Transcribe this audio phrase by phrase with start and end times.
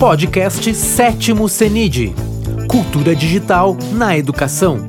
[0.00, 2.14] Podcast Sétimo CENID
[2.70, 4.88] Cultura Digital na Educação.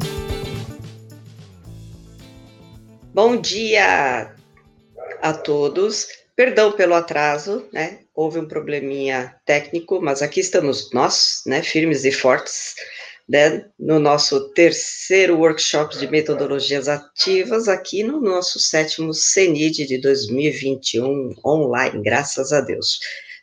[3.13, 4.33] Bom dia
[5.21, 6.07] a todos.
[6.33, 7.99] Perdão pelo atraso, né?
[8.15, 11.61] Houve um probleminha técnico, mas aqui estamos nós, né?
[11.61, 12.75] Firmes e fortes,
[13.27, 13.65] né?
[13.77, 22.01] No nosso terceiro workshop de metodologias ativas, aqui no nosso sétimo CENID de 2021 online,
[22.01, 22.97] graças a Deus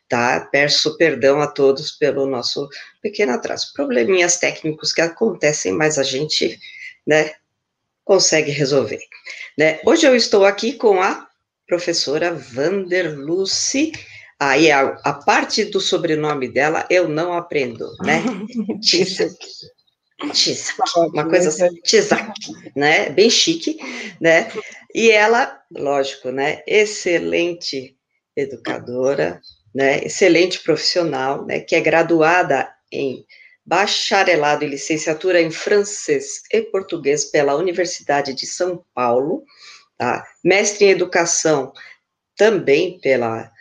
[0.08, 0.48] tá?
[0.50, 2.68] Peço perdão a todos pelo nosso
[3.02, 3.72] pequeno atraso.
[3.74, 6.58] Probleminhas técnicos que acontecem, mas a gente,
[7.06, 7.32] né,
[8.04, 9.00] consegue resolver.
[9.56, 9.80] Né?
[9.84, 11.28] Hoje eu estou aqui com a
[11.66, 13.92] professora Vanderluce.
[14.40, 18.22] Aí a, a, parte do sobrenome dela eu não aprendo, né?
[18.80, 19.36] Tizak.
[20.32, 20.80] Tizak,
[21.12, 22.32] uma coisa assim, Tizak,
[22.74, 23.10] né?
[23.10, 23.78] Bem chique,
[24.20, 24.50] né?
[24.94, 26.62] E ela, lógico, né?
[26.66, 27.96] Excelente
[28.36, 29.40] educadora,
[29.78, 33.24] né, excelente profissional, né, que é graduada em
[33.64, 39.44] bacharelado e licenciatura em francês e português pela Universidade de São Paulo,
[39.96, 40.24] tá?
[40.42, 41.72] mestre em educação
[42.34, 43.52] também pela,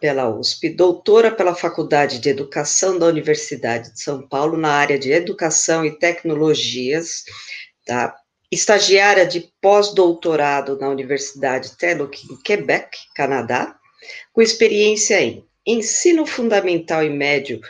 [0.00, 5.10] pela USP, doutora pela Faculdade de Educação da Universidade de São Paulo na área de
[5.10, 7.24] Educação e Tecnologias,
[7.84, 8.14] tá?
[8.48, 13.76] estagiária de pós-doutorado na Universidade Teluk, em Quebec, Canadá,
[14.32, 17.60] com experiência em ensino fundamental e médio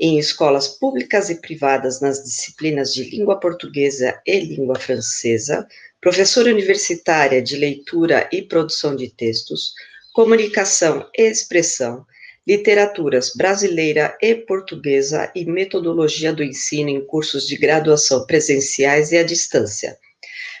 [0.00, 5.66] em escolas públicas e privadas nas disciplinas de língua portuguesa e língua francesa,
[6.00, 9.74] professora universitária de leitura e produção de textos,
[10.14, 12.06] comunicação e expressão,
[12.46, 19.22] literaturas brasileira e portuguesa e metodologia do ensino em cursos de graduação presenciais e à
[19.22, 19.96] distância.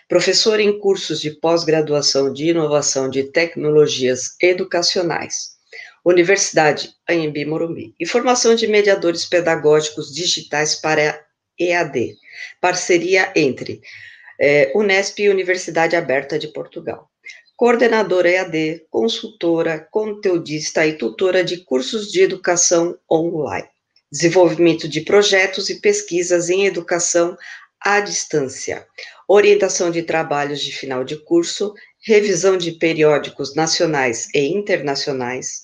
[0.08, 5.51] Professora em cursos de pós-graduação de inovação de tecnologias educacionais
[6.04, 11.24] Universidade Anhembi Morumbi, e formação de mediadores pedagógicos digitais para
[11.58, 12.16] EAD,
[12.60, 13.80] parceria entre
[14.40, 17.08] é, Unesp e Universidade Aberta de Portugal.
[17.56, 23.68] Coordenadora EAD, consultora, conteudista e tutora de cursos de educação online.
[24.10, 27.36] Desenvolvimento de projetos e pesquisas em educação
[27.80, 28.84] à distância.
[29.28, 31.72] Orientação de trabalhos de final de curso,
[32.04, 35.62] revisão de periódicos nacionais e internacionais,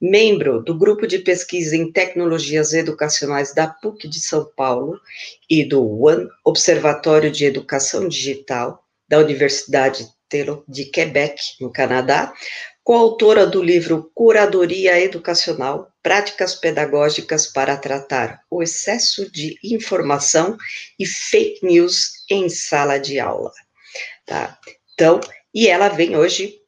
[0.00, 5.00] membro do Grupo de Pesquisa em Tecnologias Educacionais da PUC de São Paulo
[5.48, 10.08] e do One Observatório de Educação Digital da Universidade
[10.68, 12.32] de Quebec, no Canadá,
[12.84, 20.56] coautora do livro Curadoria Educacional: Práticas Pedagógicas para Tratar o Excesso de Informação
[20.98, 23.52] e Fake News em Sala de Aula.
[24.24, 24.58] Tá?
[24.94, 25.20] Então,
[25.52, 26.60] e ela vem hoje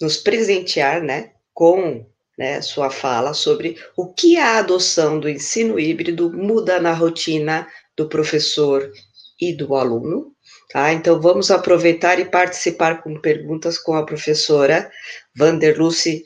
[0.00, 2.06] nos presentear, né, com
[2.38, 8.06] né, sua fala sobre o que a adoção do ensino híbrido muda na rotina do
[8.10, 8.92] professor
[9.40, 10.34] e do aluno.
[10.70, 10.92] Tá?
[10.92, 14.90] Então, vamos aproveitar e participar com perguntas com a professora
[15.34, 16.24] Vanderluce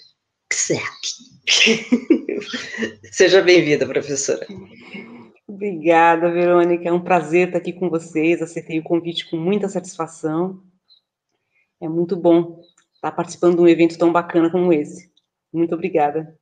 [0.49, 0.83] Ksek.
[3.13, 4.45] Seja bem-vinda, professora.
[5.47, 6.89] Obrigada, Verônica.
[6.89, 8.43] É um prazer estar aqui com vocês.
[8.43, 10.61] Aceitei o convite com muita satisfação.
[11.81, 12.61] É muito bom
[12.95, 15.10] estar participando de um evento tão bacana como esse.
[15.53, 16.39] Muito obrigada.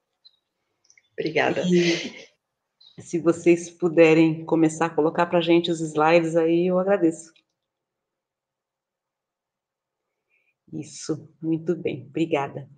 [1.12, 1.62] Obrigada.
[1.66, 2.28] E,
[3.00, 7.32] se vocês puderem começar a colocar para a gente os slides aí, eu agradeço.
[10.72, 12.68] Isso, muito bem, obrigada.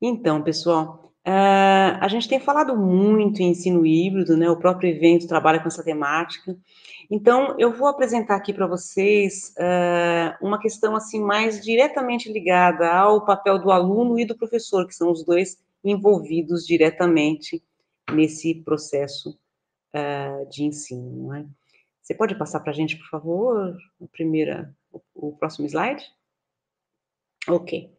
[0.00, 4.48] Então, pessoal, uh, a gente tem falado muito em ensino híbrido, né?
[4.50, 6.56] O próprio evento trabalha com essa temática.
[7.10, 13.24] Então, eu vou apresentar aqui para vocês uh, uma questão assim mais diretamente ligada ao
[13.24, 17.62] papel do aluno e do professor, que são os dois envolvidos diretamente
[18.10, 19.38] nesse processo
[19.94, 21.10] uh, de ensino.
[21.10, 21.46] Não é?
[22.02, 26.04] Você pode passar para a gente, por favor, a primeira, o, o próximo slide?
[27.48, 27.90] Ok.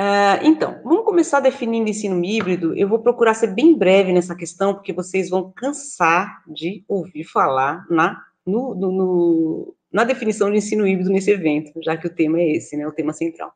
[0.00, 2.74] Uh, então, vamos começar definindo ensino híbrido.
[2.74, 7.86] Eu vou procurar ser bem breve nessa questão, porque vocês vão cansar de ouvir falar
[7.88, 12.40] na, no, no, no, na definição de ensino híbrido nesse evento, já que o tema
[12.40, 13.52] é esse, né, o tema central.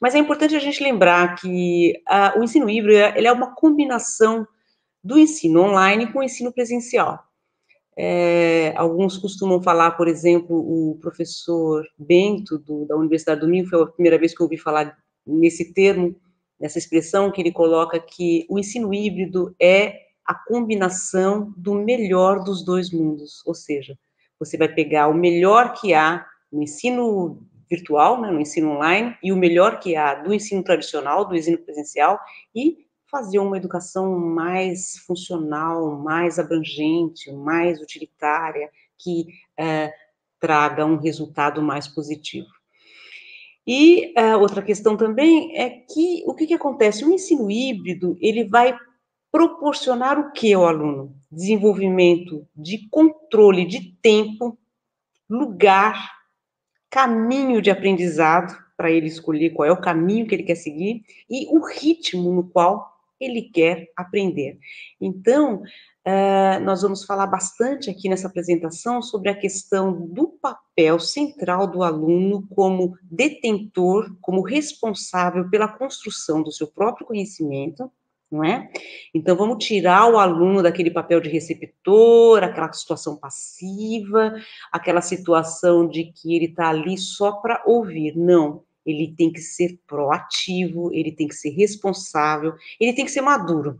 [0.00, 4.46] Mas é importante a gente lembrar que uh, o ensino híbrido ele é uma combinação
[5.02, 7.22] do ensino online com o ensino presencial.
[7.96, 13.82] É, alguns costumam falar, por exemplo, o professor Bento, do, da Universidade do Minho, foi
[13.82, 14.96] a primeira vez que eu ouvi falar
[15.28, 16.16] nesse termo,
[16.58, 22.64] nessa expressão, que ele coloca que o ensino híbrido é a combinação do melhor dos
[22.64, 23.98] dois mundos, ou seja,
[24.38, 29.32] você vai pegar o melhor que há no ensino virtual, né, no ensino online, e
[29.32, 32.18] o melhor que há do ensino tradicional, do ensino presencial,
[32.54, 39.26] e fazer uma educação mais funcional, mais abrangente, mais utilitária, que
[39.56, 39.92] é,
[40.38, 42.48] traga um resultado mais positivo.
[43.70, 47.04] E uh, outra questão também é que o que, que acontece?
[47.04, 48.74] O ensino híbrido ele vai
[49.30, 51.14] proporcionar o que ao aluno?
[51.30, 54.56] Desenvolvimento de controle de tempo,
[55.28, 56.16] lugar,
[56.88, 61.46] caminho de aprendizado, para ele escolher qual é o caminho que ele quer seguir e
[61.54, 64.58] o ritmo no qual ele quer aprender.
[65.00, 71.66] Então, uh, nós vamos falar bastante aqui nessa apresentação sobre a questão do papel central
[71.66, 77.90] do aluno como detentor, como responsável pela construção do seu próprio conhecimento,
[78.30, 78.70] não é?
[79.14, 84.34] Então, vamos tirar o aluno daquele papel de receptor, aquela situação passiva,
[84.70, 88.14] aquela situação de que ele está ali só para ouvir.
[88.16, 93.20] Não, ele tem que ser proativo, ele tem que ser responsável, ele tem que ser
[93.20, 93.78] maduro,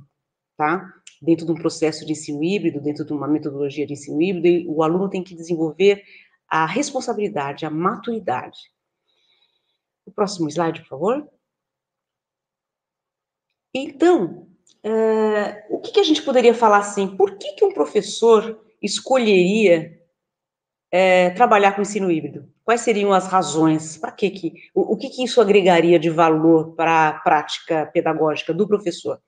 [0.57, 0.93] tá?
[1.21, 4.83] Dentro de um processo de ensino híbrido, dentro de uma metodologia de ensino híbrido, o
[4.83, 6.05] aluno tem que desenvolver
[6.47, 8.59] a responsabilidade, a maturidade.
[10.05, 11.29] O próximo slide, por favor.
[13.75, 14.47] Então,
[14.85, 17.17] uh, o que, que, a gente poderia falar assim?
[17.17, 20.03] Por que, que um professor escolheria
[20.93, 22.51] uh, trabalhar com ensino híbrido?
[22.69, 23.97] Quais seriam as razões?
[23.97, 28.53] Para que que o, o que, que isso agregaria de valor para a prática pedagógica
[28.53, 29.19] do professor?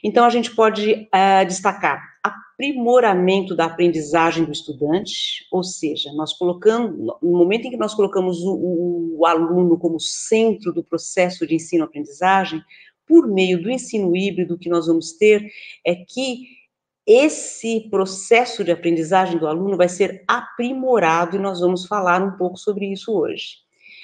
[0.00, 7.18] Então, a gente pode uh, destacar aprimoramento da aprendizagem do estudante, ou seja, nós colocando,
[7.20, 12.62] no momento em que nós colocamos o, o aluno como centro do processo de ensino-aprendizagem,
[13.08, 15.50] por meio do ensino híbrido, que nós vamos ter
[15.84, 16.61] é que
[17.06, 22.56] esse processo de aprendizagem do aluno vai ser aprimorado e nós vamos falar um pouco
[22.56, 23.56] sobre isso hoje.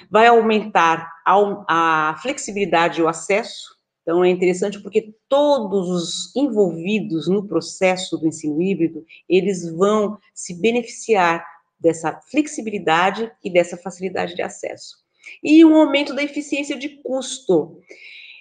[0.09, 7.27] Vai aumentar a, a flexibilidade e o acesso, então é interessante porque todos os envolvidos
[7.27, 11.45] no processo do ensino híbrido, eles vão se beneficiar
[11.79, 14.97] dessa flexibilidade e dessa facilidade de acesso.
[15.43, 17.79] E um aumento da eficiência de custo.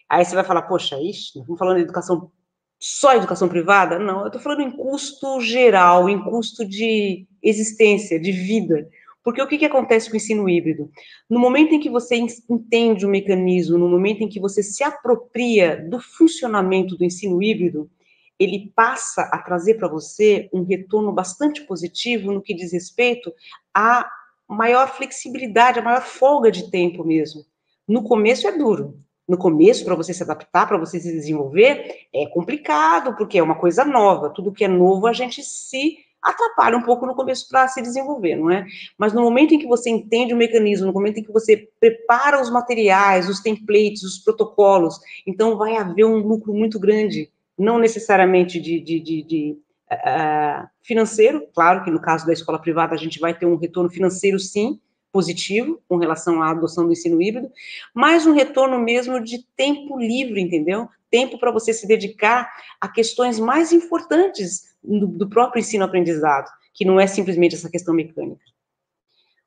[0.08, 2.32] Aí você vai falar, poxa, ixi, estamos falando de educação,
[2.78, 3.98] só educação privada?
[3.98, 8.88] Não, eu estou falando em custo geral, em custo de existência, de vida.
[9.22, 10.90] Porque o que, que acontece com o ensino híbrido?
[11.28, 12.16] No momento em que você
[12.48, 17.90] entende o mecanismo, no momento em que você se apropria do funcionamento do ensino híbrido,
[18.38, 23.32] ele passa a trazer para você um retorno bastante positivo no que diz respeito
[23.74, 24.08] à
[24.48, 27.44] maior flexibilidade, a maior folga de tempo mesmo.
[27.86, 28.98] No começo é duro,
[29.28, 33.56] no começo, para você se adaptar, para você se desenvolver, é complicado, porque é uma
[33.56, 34.30] coisa nova.
[34.30, 38.36] Tudo que é novo, a gente se atrapalha um pouco no começo para se desenvolver,
[38.36, 38.64] não é?
[38.96, 42.40] Mas no momento em que você entende o mecanismo, no momento em que você prepara
[42.40, 48.60] os materiais, os templates, os protocolos, então vai haver um lucro muito grande, não necessariamente
[48.60, 49.58] de, de, de, de
[49.92, 53.90] uh, financeiro, claro que no caso da escola privada a gente vai ter um retorno
[53.90, 54.80] financeiro sim,
[55.12, 57.50] positivo com relação à adoção do ensino híbrido,
[57.94, 60.88] mas um retorno mesmo de tempo livre, entendeu?
[61.10, 62.50] Tempo para você se dedicar
[62.80, 68.44] a questões mais importantes do, do próprio ensino-aprendizado, que não é simplesmente essa questão mecânica.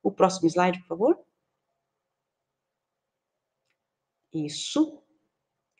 [0.03, 1.19] O próximo slide, por favor.
[4.33, 4.99] Isso.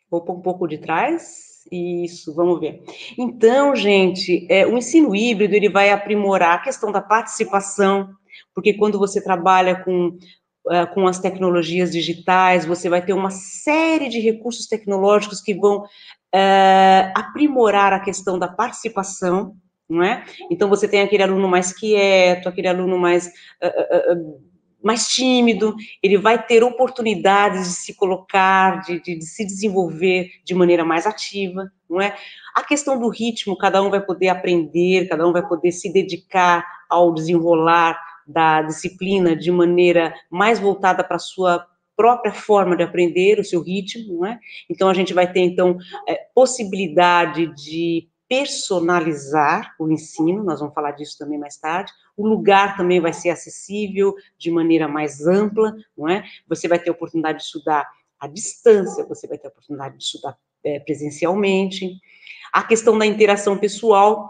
[0.10, 1.66] Vou pôr um pouco de trás.
[1.72, 2.84] Isso, vamos ver.
[3.18, 8.14] Então, gente, é, o ensino híbrido, ele vai aprimorar a questão da participação,
[8.54, 10.18] porque quando você trabalha com,
[10.68, 15.84] uh, com as tecnologias digitais, você vai ter uma série de recursos tecnológicos que vão
[15.84, 19.56] uh, aprimorar a questão da participação,
[19.90, 20.24] não é?
[20.50, 23.28] Então, você tem aquele aluno mais quieto, aquele aluno mais...
[23.62, 24.52] Uh,
[24.84, 30.56] mais tímido, ele vai ter oportunidades de se colocar, de, de, de, se desenvolver de
[30.56, 32.16] maneira mais ativa, não é?
[32.56, 36.66] A questão do ritmo, cada um vai poder aprender, cada um vai poder se dedicar
[36.90, 37.98] ao desenrolar
[38.28, 43.62] da disciplina de maneira mais voltada para a sua própria forma de aprender, o seu
[43.62, 44.40] ritmo, não é?
[44.70, 50.92] Então, a gente vai ter, então, é, possibilidade de personalizar o ensino, nós vamos falar
[50.92, 56.08] disso também mais tarde, o lugar também vai ser acessível de maneira mais ampla, não
[56.08, 56.24] é?
[56.48, 57.86] Você vai ter a oportunidade de estudar
[58.20, 61.94] à distância, você vai ter a oportunidade de estudar é, presencialmente,
[62.54, 64.30] a questão da interação pessoal,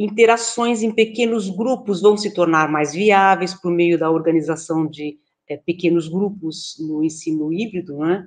[0.00, 5.58] interações em pequenos grupos vão se tornar mais viáveis por meio da organização de é,
[5.58, 8.26] pequenos grupos no ensino híbrido, né?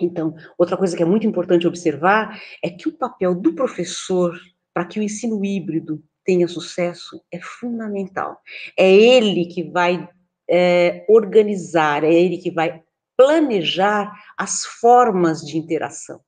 [0.00, 4.36] Então, outra coisa que é muito importante observar é que o papel do professor
[4.74, 8.36] para que o ensino híbrido tenha sucesso é fundamental.
[8.76, 10.08] É ele que vai
[10.50, 12.82] é, organizar, é ele que vai
[13.16, 16.20] planejar as formas de interação.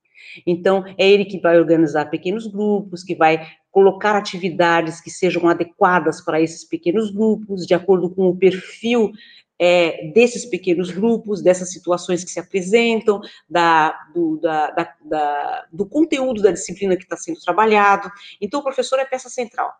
[0.47, 6.21] Então, é ele que vai organizar pequenos grupos, que vai colocar atividades que sejam adequadas
[6.21, 9.11] para esses pequenos grupos, de acordo com o perfil
[9.59, 16.41] é, desses pequenos grupos, dessas situações que se apresentam, da, do, da, da, do conteúdo
[16.41, 18.09] da disciplina que está sendo trabalhado.
[18.41, 19.71] Então, o professor é peça central.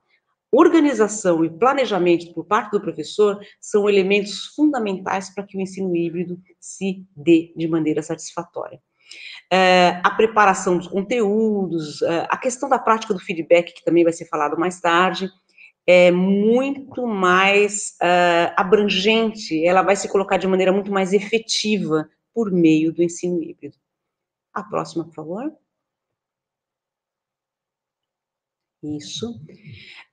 [0.51, 6.39] Organização e planejamento por parte do professor são elementos fundamentais para que o ensino híbrido
[6.59, 8.81] se dê de maneira satisfatória.
[9.51, 14.13] É, a preparação dos conteúdos, é, a questão da prática do feedback, que também vai
[14.13, 15.29] ser falado mais tarde,
[15.91, 22.51] é muito mais uh, abrangente, ela vai se colocar de maneira muito mais efetiva por
[22.51, 23.75] meio do ensino híbrido.
[24.53, 25.51] A próxima, por favor.
[28.83, 29.41] Isso.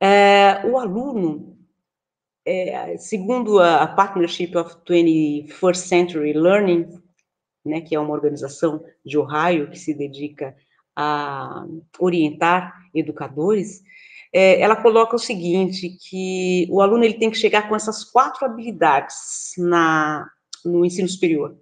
[0.01, 1.59] É, o aluno,
[2.45, 6.89] é, segundo a Partnership of 21st Century Learning,
[7.67, 10.57] né, que é uma organização de Ohio que se dedica
[10.95, 11.67] a
[11.99, 13.83] orientar educadores,
[14.33, 18.45] é, ela coloca o seguinte, que o aluno ele tem que chegar com essas quatro
[18.45, 20.29] habilidades na,
[20.65, 21.57] no ensino superior.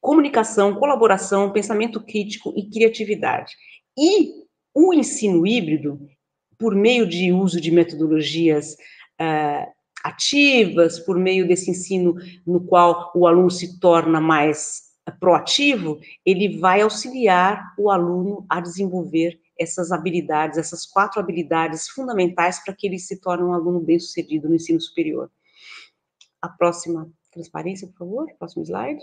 [0.00, 3.52] Comunicação, colaboração, pensamento crítico e criatividade.
[3.96, 6.00] E o ensino híbrido,
[6.58, 8.74] por meio de uso de metodologias
[9.20, 9.72] uh,
[10.04, 12.14] ativas, por meio desse ensino
[12.46, 19.40] no qual o aluno se torna mais proativo, ele vai auxiliar o aluno a desenvolver
[19.58, 24.54] essas habilidades, essas quatro habilidades fundamentais para que ele se torne um aluno bem-sucedido no
[24.54, 25.30] ensino superior.
[26.40, 29.02] A próxima transparência, por favor, próximo slide.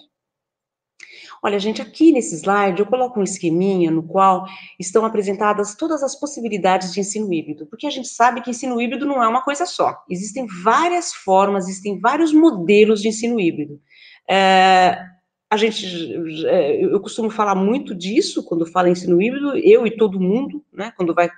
[1.44, 4.46] Olha, gente, aqui nesse slide eu coloco um esqueminha no qual
[4.80, 9.06] estão apresentadas todas as possibilidades de ensino híbrido, porque a gente sabe que ensino híbrido
[9.06, 10.04] não é uma coisa só.
[10.10, 13.80] Existem várias formas, existem vários modelos de ensino híbrido.
[14.30, 14.98] É,
[15.56, 19.92] a gente, é, eu costumo falar muito disso quando falo em ensino híbrido, eu e
[19.96, 21.30] todo mundo, né, quando vai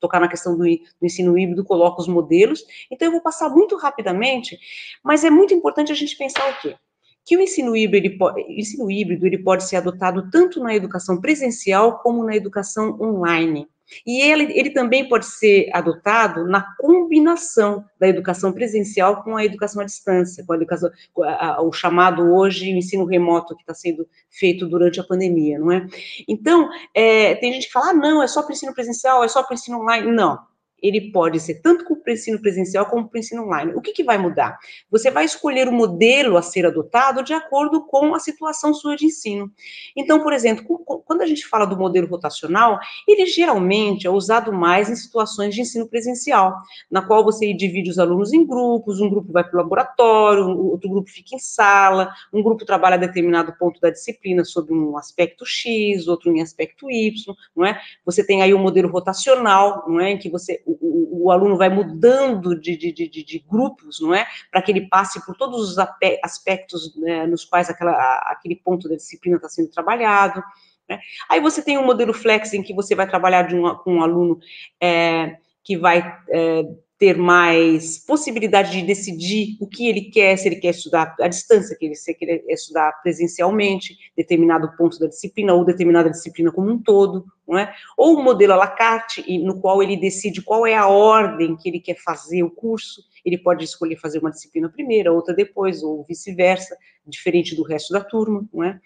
[0.00, 3.76] tocar na questão do, do ensino híbrido, coloca os modelos, então eu vou passar muito
[3.76, 4.58] rapidamente,
[5.04, 6.76] mas é muito importante a gente pensar o quê?
[7.24, 11.20] Que o ensino híbrido, ele pode, ensino híbrido ele pode ser adotado tanto na educação
[11.20, 13.68] presencial como na educação online.
[14.06, 19.82] E ele, ele também pode ser adotado na combinação da educação presencial com a educação
[19.82, 23.74] à distância, com a educação, com a, a, o chamado hoje ensino remoto que está
[23.74, 25.86] sendo feito durante a pandemia, não é?
[26.28, 29.28] Então, é, tem gente que fala, ah, não, é só para o ensino presencial, é
[29.28, 30.10] só para o ensino online.
[30.10, 30.38] Não,
[30.82, 33.72] ele pode ser tanto para o ensino presencial como para o ensino online.
[33.74, 34.58] O que, que vai mudar?
[34.90, 39.06] Você vai escolher o modelo a ser adotado de acordo com a situação sua de
[39.06, 39.50] ensino.
[39.96, 44.88] Então, por exemplo, quando a gente fala do modelo rotacional, ele geralmente é usado mais
[44.88, 46.56] em situações de ensino presencial,
[46.90, 50.88] na qual você divide os alunos em grupos, um grupo vai para o laboratório, outro
[50.88, 56.08] grupo fica em sala, um grupo trabalha determinado ponto da disciplina sobre um aspecto X,
[56.08, 57.80] outro em aspecto Y, não é?
[58.04, 60.10] Você tem aí o modelo rotacional, não é?
[60.10, 64.26] Em que você o, o, aluno vai mudando de, de, de, de grupos, não é?
[64.50, 65.78] Para que ele passe por todos os
[66.22, 67.92] aspectos né, nos quais aquela,
[68.26, 70.42] aquele ponto da disciplina está sendo trabalhado.
[70.88, 70.98] Né?
[71.28, 74.38] Aí você tem um modelo flex em que você vai trabalhar um, com um aluno
[74.80, 75.98] é, que vai
[76.28, 76.64] é,
[77.00, 81.74] ter mais possibilidade de decidir o que ele quer, se ele quer estudar à distância,
[81.74, 87.24] que ele quer estudar presencialmente, determinado ponto da disciplina, ou determinada disciplina como um todo,
[87.48, 87.74] não é?
[87.96, 91.70] Ou um modelo à la carte, no qual ele decide qual é a ordem que
[91.70, 96.04] ele quer fazer o curso, ele pode escolher fazer uma disciplina primeiro, outra depois, ou
[96.06, 96.76] vice-versa,
[97.06, 98.78] diferente do resto da turma, não é?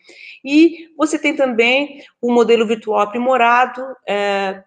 [0.44, 4.62] E você tem também o modelo virtual aprimorado, é,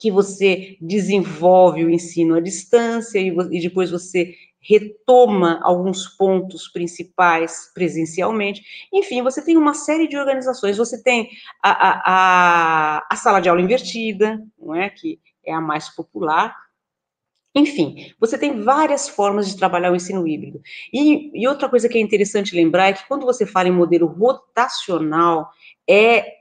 [0.00, 7.70] que você desenvolve o ensino à distância e, e depois você retoma alguns pontos principais
[7.74, 8.62] presencialmente.
[8.92, 10.78] Enfim, você tem uma série de organizações.
[10.78, 11.30] Você tem
[11.62, 14.88] a, a, a, sala de aula invertida, não é?
[14.88, 16.54] Que é a mais popular.
[17.54, 20.62] Enfim, você tem várias formas de trabalhar o ensino híbrido.
[20.92, 24.06] E, e outra coisa que é interessante lembrar é que quando você fala em modelo
[24.06, 25.50] rotacional,
[25.88, 26.39] é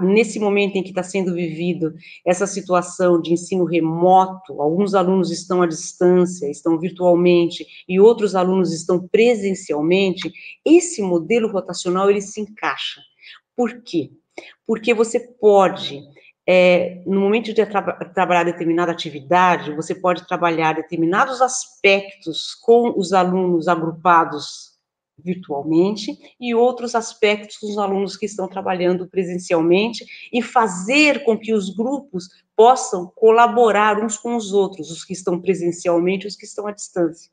[0.00, 5.62] nesse momento em que está sendo vivido essa situação de ensino remoto, alguns alunos estão
[5.62, 10.32] à distância, estão virtualmente, e outros alunos estão presencialmente,
[10.64, 13.00] esse modelo rotacional, ele se encaixa.
[13.56, 14.10] Por quê?
[14.66, 16.00] Porque você pode,
[16.46, 17.82] é, no momento de tra
[18.14, 24.69] trabalhar determinada atividade, você pode trabalhar determinados aspectos com os alunos agrupados
[25.24, 31.70] virtualmente e outros aspectos dos alunos que estão trabalhando presencialmente e fazer com que os
[31.74, 36.66] grupos possam colaborar uns com os outros, os que estão presencialmente e os que estão
[36.66, 37.30] à distância.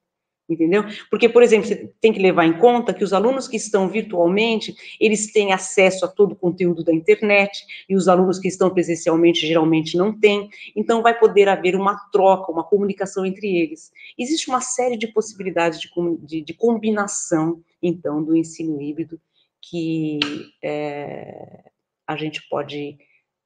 [0.49, 0.83] Entendeu?
[1.09, 4.75] Porque, por exemplo, você tem que levar em conta que os alunos que estão virtualmente,
[4.99, 9.45] eles têm acesso a todo o conteúdo da internet, e os alunos que estão presencialmente
[9.45, 13.91] geralmente não têm, então vai poder haver uma troca, uma comunicação entre eles.
[14.17, 15.89] Existe uma série de possibilidades de,
[16.21, 19.19] de, de combinação, então, do ensino híbrido,
[19.61, 20.19] que
[20.63, 21.63] é,
[22.05, 22.97] a gente pode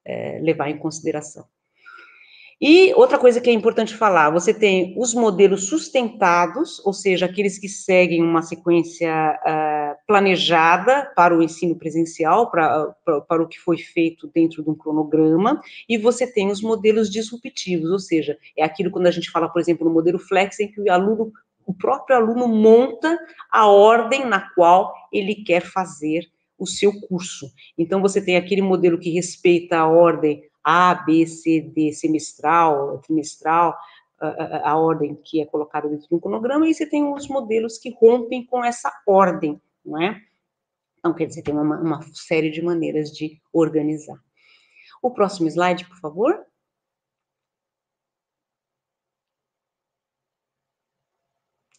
[0.05, 1.45] é, levar em consideração.
[2.61, 7.57] E outra coisa que é importante falar, você tem os modelos sustentados, ou seja, aqueles
[7.57, 9.11] que seguem uma sequência
[9.43, 12.93] uh, planejada para o ensino presencial, para,
[13.27, 17.89] para, o que foi feito dentro de um cronograma, e você tem os modelos disruptivos,
[17.89, 20.79] ou seja, é aquilo quando a gente fala, por exemplo, no modelo flex, em que
[20.79, 21.31] o aluno,
[21.65, 23.17] o próprio aluno monta
[23.51, 26.27] a ordem na qual ele quer fazer
[26.59, 27.51] o seu curso.
[27.75, 33.77] Então, você tem aquele modelo que respeita a ordem a, B, C, D, semestral, trimestral,
[34.19, 37.27] a, a, a, ordem que é colocada dentro de um cronograma, e você tem os
[37.27, 40.21] modelos que rompem com essa ordem, não é?
[40.99, 44.19] Então, quer dizer, tem uma, uma série de maneiras de organizar.
[45.01, 46.45] O próximo slide, por favor.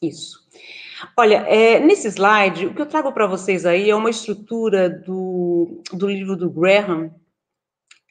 [0.02, 0.44] Isso.
[1.16, 5.80] Olha, é, nesse slide, o que eu trago para vocês aí é uma estrutura do,
[5.92, 7.14] do livro do Graham,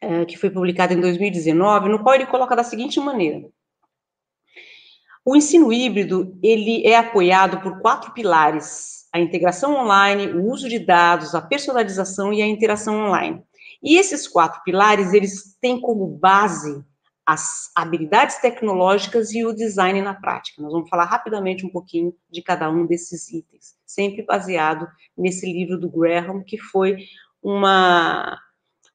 [0.02, 3.48] é, que foi publicado em 2019, no qual ele coloca da seguinte maneira:
[5.24, 10.80] o ensino híbrido ele é apoiado por quatro pilares: a integração online, o uso de
[10.80, 13.44] dados, a personalização e a interação online.
[13.84, 16.84] E esses quatro pilares eles têm como base
[17.26, 20.62] as habilidades tecnológicas e o design na prática.
[20.62, 25.80] Nós vamos falar rapidamente um pouquinho de cada um desses itens, sempre baseado nesse livro
[25.80, 26.98] do Graham, que foi
[27.42, 28.38] uma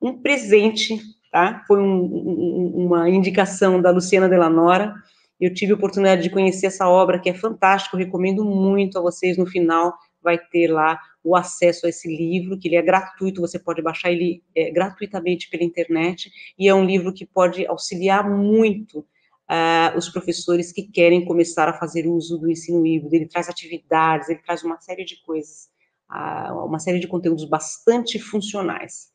[0.00, 1.00] um presente,
[1.30, 1.62] tá?
[1.66, 4.94] Foi um, um, uma indicação da Luciana Delanora.
[5.40, 9.02] Eu tive a oportunidade de conhecer essa obra, que é fantástica, eu recomendo muito a
[9.02, 9.36] vocês.
[9.36, 13.58] No final, vai ter lá o acesso a esse livro, que ele é gratuito, você
[13.58, 19.00] pode baixar ele é, gratuitamente pela internet, e é um livro que pode auxiliar muito
[19.00, 23.14] uh, os professores que querem começar a fazer uso do ensino híbrido.
[23.14, 25.68] Ele traz atividades, ele traz uma série de coisas
[26.08, 29.08] uma série de conteúdos bastante funcionais.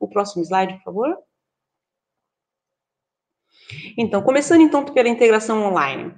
[0.00, 1.18] O próximo slide, por favor.
[3.96, 6.14] Então, começando então pela integração online.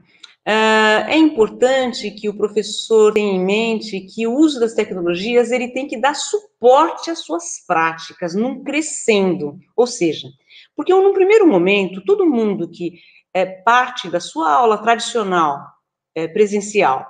[0.47, 5.69] Uh, é importante que o professor tenha em mente que o uso das tecnologias ele
[5.69, 10.29] tem que dar suporte às suas práticas, num crescendo, ou seja,
[10.75, 12.95] porque no primeiro momento todo mundo que
[13.35, 15.61] é parte da sua aula tradicional
[16.14, 17.07] é, presencial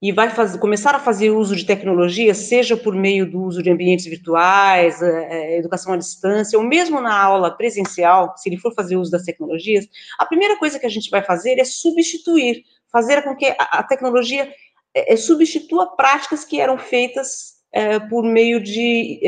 [0.00, 3.70] e vai fazer, começar a fazer uso de tecnologia, seja por meio do uso de
[3.70, 8.72] ambientes virtuais, é, é, educação à distância, ou mesmo na aula presencial, se ele for
[8.74, 13.22] fazer uso das tecnologias, a primeira coisa que a gente vai fazer é substituir, fazer
[13.22, 14.48] com que a, tecnologia
[14.94, 17.58] é substitua práticas que eram feitas
[18.08, 19.20] por meio de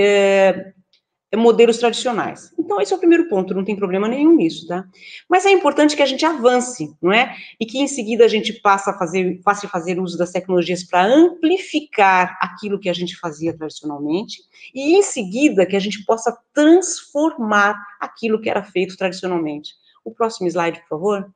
[1.36, 2.52] modelos tradicionais.
[2.58, 4.84] Então, esse é o primeiro ponto, não tem problema nenhum nisso, tá?
[5.28, 7.36] Mas é importante que a gente avance, não é?
[7.58, 10.82] E que em seguida a gente passe a fazer, passe a fazer uso das tecnologias
[10.82, 14.38] para amplificar aquilo que a gente fazia tradicionalmente,
[14.74, 19.74] e em seguida que a gente possa transformar aquilo que era feito tradicionalmente.
[20.04, 21.32] O próximo slide, por favor.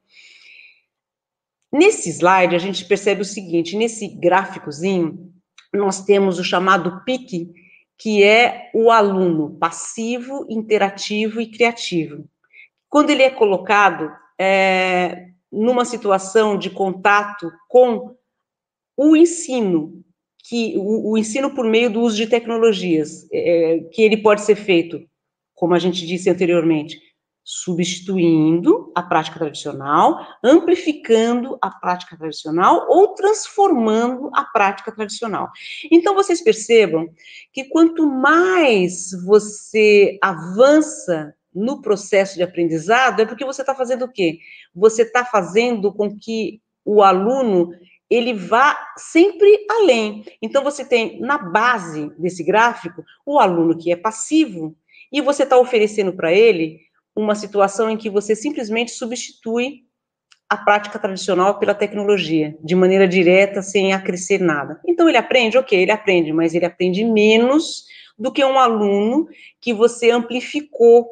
[1.72, 5.33] Nesse slide, a gente percebe o seguinte: nesse gráficozinho,
[5.72, 7.63] nós temos o chamado pique
[7.98, 12.24] que é o aluno passivo, interativo e criativo.
[12.88, 18.16] Quando ele é colocado é, numa situação de contato com
[18.96, 20.04] o ensino,
[20.38, 24.57] que o, o ensino por meio do uso de tecnologias, é, que ele pode ser
[24.57, 25.00] feito,
[25.54, 27.00] como a gente disse anteriormente,
[27.44, 35.50] substituindo a prática tradicional, amplificando a prática tradicional ou transformando a prática tradicional.
[35.90, 37.07] Então, vocês percebam
[37.52, 44.12] que quanto mais você avança no processo de aprendizado, é porque você está fazendo o
[44.12, 44.38] quê?
[44.74, 47.70] Você está fazendo com que o aluno
[48.09, 50.24] ele vá sempre além.
[50.40, 54.74] Então, você tem na base desse gráfico o aluno que é passivo,
[55.12, 56.80] e você está oferecendo para ele
[57.16, 59.85] uma situação em que você simplesmente substitui
[60.48, 64.81] a prática tradicional pela tecnologia, de maneira direta, sem acrescer nada.
[64.87, 65.57] Então, ele aprende?
[65.57, 67.85] Ok, ele aprende, mas ele aprende menos
[68.18, 69.29] do que um aluno
[69.61, 71.09] que você amplificou,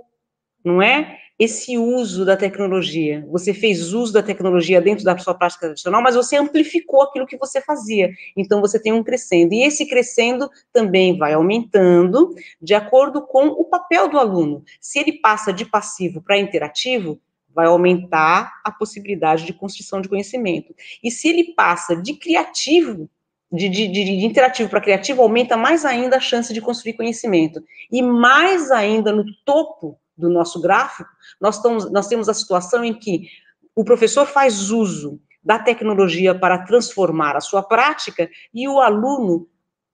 [0.64, 1.18] não é?
[1.42, 3.26] Esse uso da tecnologia.
[3.28, 7.36] Você fez uso da tecnologia dentro da sua prática tradicional, mas você amplificou aquilo que
[7.36, 8.10] você fazia.
[8.36, 9.52] Então você tem um crescendo.
[9.52, 14.62] E esse crescendo também vai aumentando de acordo com o papel do aluno.
[14.80, 17.20] Se ele passa de passivo para interativo,
[17.52, 20.72] vai aumentar a possibilidade de construção de conhecimento.
[21.02, 23.10] E se ele passa de criativo,
[23.50, 27.60] de, de, de interativo para criativo, aumenta mais ainda a chance de construir conhecimento.
[27.90, 32.94] E mais ainda no topo do nosso gráfico, nós, estamos, nós temos a situação em
[32.94, 33.28] que
[33.74, 39.48] o professor faz uso da tecnologia para transformar a sua prática e o aluno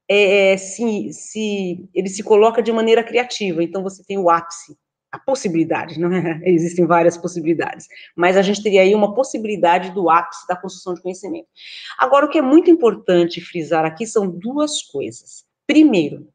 [0.08, 3.62] é, é se, se, ele se coloca de maneira criativa.
[3.62, 4.76] Então, você tem o ápice
[5.10, 6.40] a possibilidade, não é?
[6.44, 11.02] Existem várias possibilidades, mas a gente teria aí uma possibilidade do ápice da construção de
[11.02, 11.48] conhecimento.
[11.98, 15.44] Agora, o que é muito importante frisar aqui são duas coisas.
[15.66, 16.28] Primeiro,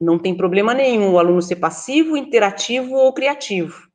[0.00, 3.86] não tem problema nenhum o aluno ser passivo, interativo ou criativo.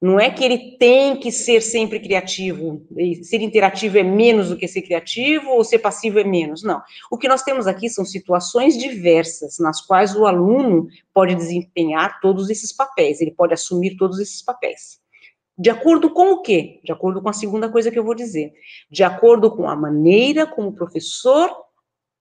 [0.00, 2.86] Não é que ele tem que ser sempre criativo,
[3.24, 6.62] ser interativo é menos do que ser criativo, ou ser passivo é menos.
[6.62, 6.80] Não.
[7.10, 12.48] O que nós temos aqui são situações diversas, nas quais o aluno pode desempenhar todos
[12.48, 15.00] esses papéis, ele pode assumir todos esses papéis.
[15.58, 16.78] De acordo com o quê?
[16.84, 18.52] De acordo com a segunda coisa que eu vou dizer.
[18.88, 21.50] De acordo com a maneira como o professor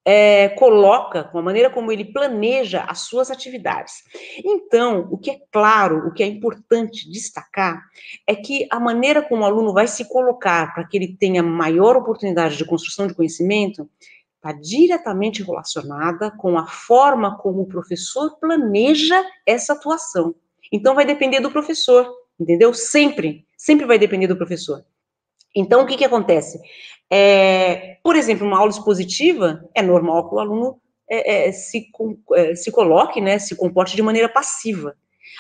[0.10, 3.96] é, coloca, com a maneira como ele planeja as suas atividades.
[4.42, 7.84] Então, o que é claro, o que é importante destacar,
[8.26, 11.98] é que a maneira como o aluno vai se colocar para que ele tenha maior
[11.98, 13.90] oportunidade de construção de conhecimento
[14.38, 20.34] está diretamente relacionada com a forma como o professor planeja essa atuação.
[20.72, 22.74] Então, vai depender do professor, entendeu?
[22.74, 24.86] Sempre, sempre vai depender do professor.
[25.58, 26.60] Então, o que, que acontece?
[27.12, 31.90] É, por exemplo, uma aula expositiva, é normal que o aluno é, é, se,
[32.36, 34.96] é, se coloque, né, se comporte de maneira passiva.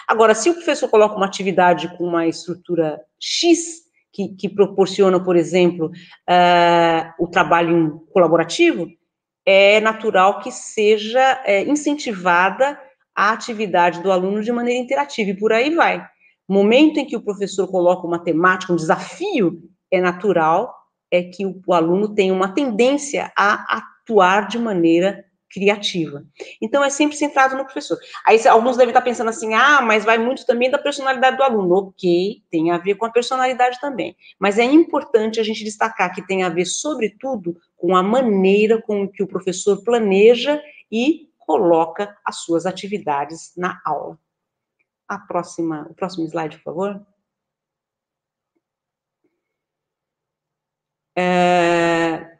[0.08, 5.36] Agora, se o professor coloca uma atividade com uma estrutura X, que, que proporciona, por
[5.36, 8.88] exemplo, uh, o trabalho colaborativo,
[9.46, 12.80] é natural que seja é, incentivada
[13.16, 16.04] a atividade do aluno de maneira interativa, e por aí vai.
[16.50, 20.74] Momento em que o professor coloca uma temática, um desafio, é natural
[21.12, 26.26] é que o, o aluno tem uma tendência a atuar de maneira criativa.
[26.62, 27.98] Então, é sempre centrado no professor.
[28.26, 31.76] Aí, alguns devem estar pensando assim, ah, mas vai muito também da personalidade do aluno.
[31.76, 34.16] Ok, tem a ver com a personalidade também.
[34.38, 39.08] Mas é importante a gente destacar que tem a ver, sobretudo, com a maneira com
[39.08, 44.20] que o professor planeja e coloca as suas atividades na aula.
[45.08, 47.08] A próxima, o próximo slide, por favor.
[51.20, 52.38] É,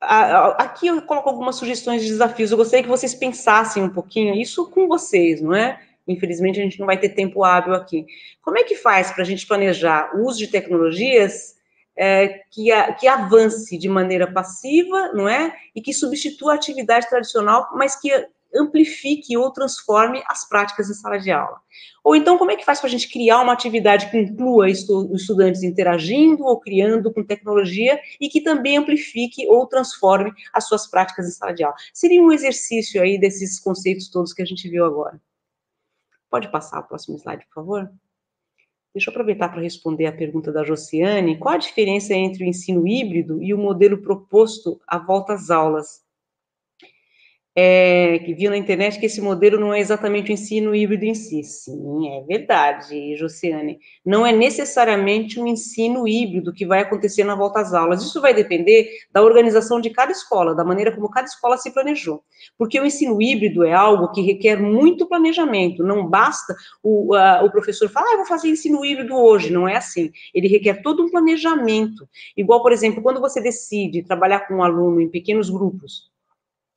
[0.00, 2.50] aqui eu coloco algumas sugestões de desafios.
[2.50, 5.78] Eu gostaria que vocês pensassem um pouquinho isso com vocês, não é?
[6.08, 8.06] Infelizmente a gente não vai ter tempo hábil aqui.
[8.40, 11.54] Como é que faz para a gente planejar o uso de tecnologias
[11.94, 15.54] é, que, a, que avance de maneira passiva, não é?
[15.74, 18.10] E que substitua a atividade tradicional, mas que
[18.54, 21.60] amplifique ou transforme as práticas em sala de aula.
[22.04, 25.22] Ou então, como é que faz para a gente criar uma atividade que inclua os
[25.22, 31.28] estudantes interagindo ou criando com tecnologia e que também amplifique ou transforme as suas práticas
[31.28, 31.76] em sala de aula?
[31.92, 35.20] Seria um exercício aí desses conceitos todos que a gente viu agora.
[36.28, 37.92] Pode passar o próximo slide, por favor?
[38.94, 41.38] Deixa eu aproveitar para responder a pergunta da Josiane.
[41.38, 46.02] Qual a diferença entre o ensino híbrido e o modelo proposto à volta às aulas?
[47.54, 51.14] É, que viu na internet que esse modelo não é exatamente o ensino híbrido em
[51.14, 51.42] si.
[51.42, 53.78] Sim, é verdade, Josiane.
[54.04, 58.02] Não é necessariamente um ensino híbrido que vai acontecer na volta às aulas.
[58.02, 62.22] Isso vai depender da organização de cada escola, da maneira como cada escola se planejou.
[62.56, 65.84] Porque o ensino híbrido é algo que requer muito planejamento.
[65.84, 69.52] Não basta o, o professor falar, ah, vou fazer ensino híbrido hoje.
[69.52, 70.10] Não é assim.
[70.34, 72.08] Ele requer todo um planejamento.
[72.34, 76.11] Igual, por exemplo, quando você decide trabalhar com um aluno em pequenos grupos,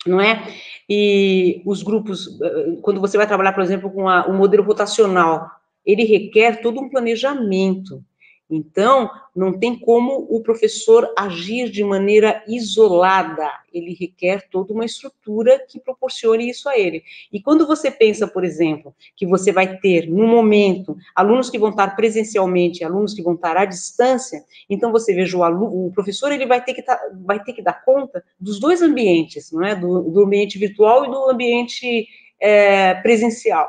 [0.06, 0.48] não é?
[0.90, 5.50] E os grupos, eh, quando você vai trabalhar, por exemplo, com o modelo rotacional,
[5.86, 8.04] ele requer todo um planejamento.
[8.50, 15.66] Então, não tem como o professor agir de maneira isolada, ele requer toda uma estrutura
[15.68, 17.04] que proporcione isso a ele.
[17.34, 21.70] E quando você pensa, por exemplo, que você vai ter, no momento, alunos que vão
[21.70, 26.32] estar presencialmente, alunos que vão estar à distância, então você veja o, aluno, o professor,
[26.32, 29.76] ele vai ter, que tá, vai ter que dar conta dos dois ambientes, não é?
[29.76, 32.08] Do, do ambiente virtual e do ambiente
[32.40, 33.68] é, presencial.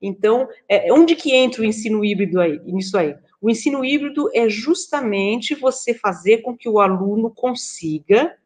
[0.00, 3.14] Então, é, onde que entra o ensino híbrido aí, nisso aí?
[3.46, 8.36] O ensino híbrido é justamente você fazer com que o aluno consiga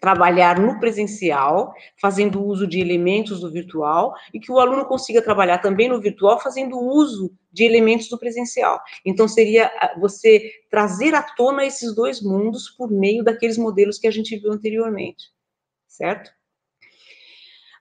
[0.00, 5.58] trabalhar no presencial, fazendo uso de elementos do virtual, e que o aluno consiga trabalhar
[5.58, 8.80] também no virtual, fazendo uso de elementos do presencial.
[9.06, 14.08] Então, seria ah, você trazer à tona esses dois mundos por meio daqueles modelos que
[14.08, 15.26] a gente viu anteriormente,
[15.86, 16.32] certo?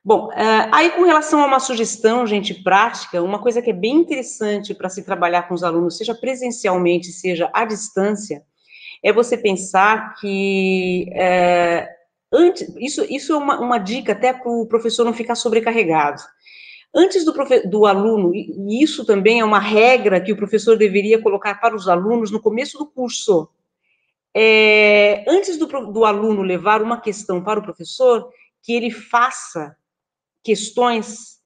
[0.06, 3.96] Bom, uh, aí com relação a uma sugestão, gente, prática, uma coisa que é bem
[3.96, 8.44] interessante para se trabalhar com os alunos, seja presencialmente, seja à distância,
[9.02, 11.88] é você pensar que uh,
[12.34, 16.22] antes, isso, isso é uma, uma dica até para o professor não ficar sobrecarregado.
[16.94, 17.34] Antes do,
[17.70, 21.88] do aluno, e isso também é uma regra que o professor deveria colocar para os
[21.88, 23.48] alunos no começo do curso,
[24.36, 28.30] é, antes do, do aluno levar uma questão para o professor,
[28.62, 29.78] que ele faça
[30.44, 31.38] questões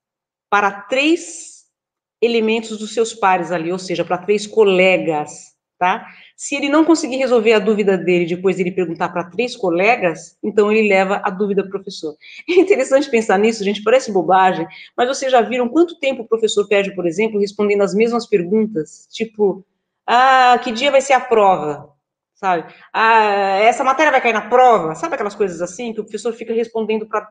[0.50, 1.66] para três
[2.22, 6.08] elementos dos seus pares ali, ou seja, para três colegas, tá?
[6.36, 10.72] Se ele não conseguir resolver a dúvida dele, depois ele perguntar para três colegas, então
[10.72, 12.16] ele leva a dúvida para o professor.
[12.50, 16.68] É interessante pensar nisso, gente, parece bobagem, mas vocês já viram quanto tempo o professor
[16.68, 19.08] perde, por exemplo, respondendo as mesmas perguntas?
[19.12, 19.64] Tipo,
[20.06, 21.94] ah, que dia vai ser a prova?
[22.36, 22.72] Sabe?
[22.94, 24.96] Ah, essa matéria vai cair na prova?
[24.96, 27.28] Sabe aquelas coisas assim que o professor fica respondendo para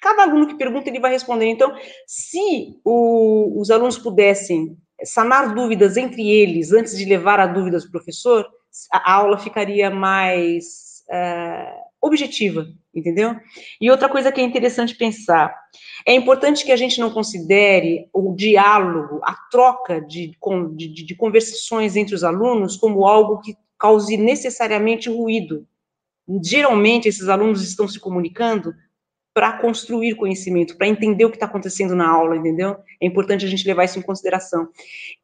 [0.00, 1.46] Cada aluno que pergunta, ele vai responder.
[1.46, 1.74] Então,
[2.06, 7.90] se o, os alunos pudessem sanar dúvidas entre eles antes de levar a dúvidas do
[7.90, 8.46] professor,
[8.92, 13.36] a aula ficaria mais uh, objetiva, entendeu?
[13.80, 15.54] E outra coisa que é interessante pensar,
[16.06, 20.32] é importante que a gente não considere o diálogo, a troca de,
[20.76, 25.66] de, de conversações entre os alunos como algo que cause necessariamente ruído.
[26.44, 28.72] Geralmente, esses alunos estão se comunicando
[29.32, 32.76] para construir conhecimento, para entender o que está acontecendo na aula, entendeu?
[33.00, 34.68] É importante a gente levar isso em consideração.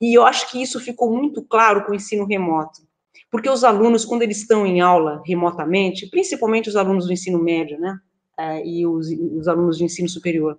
[0.01, 2.83] E eu acho que isso ficou muito claro com o ensino remoto,
[3.31, 7.79] porque os alunos, quando eles estão em aula remotamente, principalmente os alunos do ensino médio,
[7.79, 7.99] né,
[8.39, 10.59] é, e os, os alunos de ensino superior,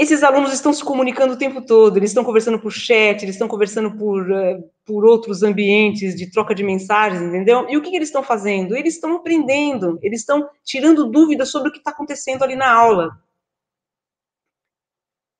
[0.00, 3.46] esses alunos estão se comunicando o tempo todo, eles estão conversando por chat, eles estão
[3.46, 7.68] conversando por, uh, por outros ambientes de troca de mensagens, entendeu?
[7.68, 8.74] E o que, que eles estão fazendo?
[8.74, 13.10] Eles estão aprendendo, eles estão tirando dúvidas sobre o que está acontecendo ali na aula.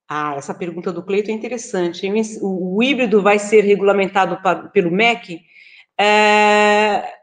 [0.06, 2.06] Ah, essa pergunta do Cleito é interessante.
[2.42, 5.40] O, o híbrido vai ser regulamentado para, pelo MEC?
[5.98, 7.20] É,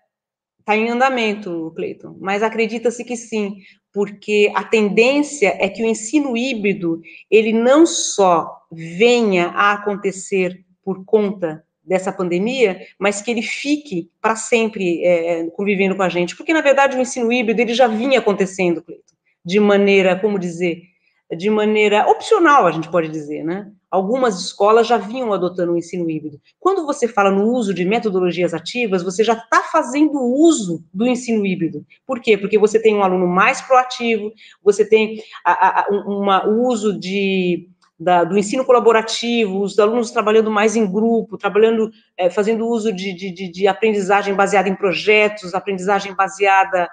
[0.67, 3.55] Está em andamento, Cleiton, mas acredita-se que sim,
[3.97, 11.03] porque a tendência é que o ensino híbrido, ele não só venha a acontecer por
[11.03, 16.53] conta dessa pandemia, mas que ele fique para sempre é, convivendo com a gente, porque,
[16.53, 20.83] na verdade, o ensino híbrido, ele já vinha acontecendo, Cleiton, de maneira, como dizer,
[21.35, 23.69] de maneira opcional, a gente pode dizer, né?
[23.91, 26.39] Algumas escolas já vinham adotando o ensino híbrido.
[26.59, 31.45] Quando você fala no uso de metodologias ativas, você já está fazendo uso do ensino
[31.45, 31.85] híbrido.
[32.05, 32.37] Por quê?
[32.37, 34.31] Porque você tem um aluno mais proativo,
[34.63, 35.21] você tem
[36.05, 41.91] uma, o uso de, da, do ensino colaborativo, os alunos trabalhando mais em grupo, trabalhando,
[42.15, 46.89] é, fazendo uso de, de, de aprendizagem baseada em projetos, aprendizagem baseada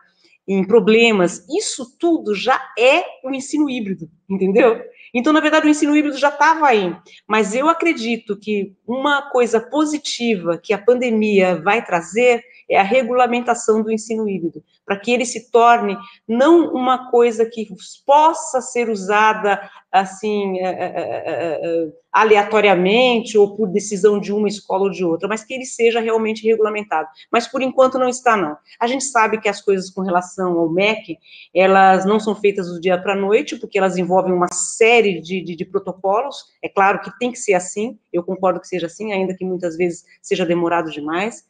[0.46, 4.80] em problemas, isso tudo já é o ensino híbrido, entendeu?
[5.14, 6.94] Então, na verdade, o ensino híbrido já estava aí,
[7.26, 13.82] mas eu acredito que uma coisa positiva que a pandemia vai trazer é a regulamentação
[13.82, 15.96] do ensino híbrido, para que ele se torne
[16.26, 17.68] não uma coisa que
[18.06, 24.90] possa ser usada assim é, é, é, aleatoriamente ou por decisão de uma escola ou
[24.90, 27.08] de outra, mas que ele seja realmente regulamentado.
[27.30, 28.56] Mas por enquanto não está não.
[28.80, 31.18] A gente sabe que as coisas com relação ao MEC,
[31.54, 35.40] elas não são feitas do dia para a noite, porque elas envolvem uma série de,
[35.42, 36.44] de, de protocolos.
[36.62, 37.98] É claro que tem que ser assim.
[38.12, 41.44] Eu concordo que seja assim, ainda que muitas vezes seja demorado demais.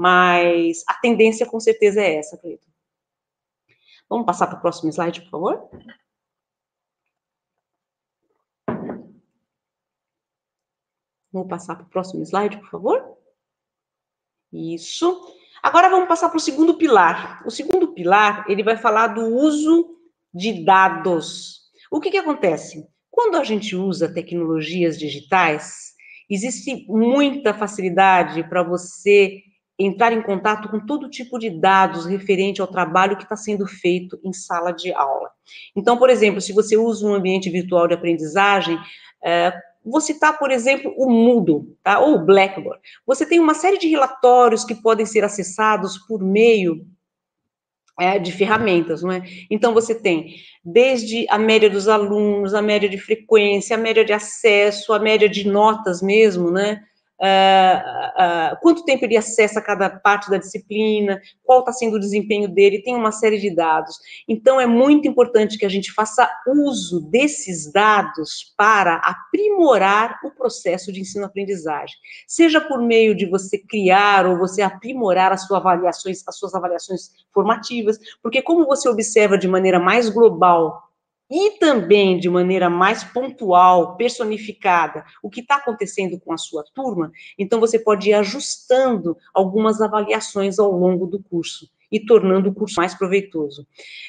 [0.00, 2.70] Mas a tendência com certeza é essa, Cleiton.
[4.08, 5.70] Vamos passar para o próximo slide, por favor?
[11.30, 13.18] Vamos passar para o próximo slide, por favor?
[14.50, 15.36] Isso.
[15.62, 17.46] Agora vamos passar para o segundo pilar.
[17.46, 20.00] O segundo pilar, ele vai falar do uso
[20.32, 21.70] de dados.
[21.90, 22.88] O que, que acontece?
[23.10, 25.94] Quando a gente usa tecnologias digitais,
[26.26, 29.44] existe muita facilidade para você
[29.80, 34.20] entrar em contato com todo tipo de dados referente ao trabalho que está sendo feito
[34.22, 35.30] em sala de aula.
[35.74, 38.78] Então, por exemplo, se você usa um ambiente virtual de aprendizagem,
[39.24, 39.52] é,
[39.84, 41.98] vou citar, por exemplo, o Moodle, tá?
[41.98, 42.80] ou o Blackboard.
[43.06, 46.86] Você tem uma série de relatórios que podem ser acessados por meio
[47.98, 49.22] é, de ferramentas, não é?
[49.50, 54.12] Então, você tem desde a média dos alunos, a média de frequência, a média de
[54.12, 56.82] acesso, a média de notas mesmo, né?
[57.20, 62.48] Uh, uh, quanto tempo ele acessa cada parte da disciplina, qual está sendo o desempenho
[62.48, 63.98] dele, tem uma série de dados.
[64.26, 70.92] Então, é muito importante que a gente faça uso desses dados para aprimorar o processo
[70.92, 76.38] de ensino-aprendizagem, seja por meio de você criar ou você aprimorar as suas avaliações, as
[76.38, 80.89] suas avaliações formativas, porque como você observa de maneira mais global
[81.30, 87.12] e também de maneira mais pontual, personificada, o que está acontecendo com a sua turma,
[87.38, 92.76] então você pode ir ajustando algumas avaliações ao longo do curso e tornando o curso
[92.76, 93.66] mais proveitoso.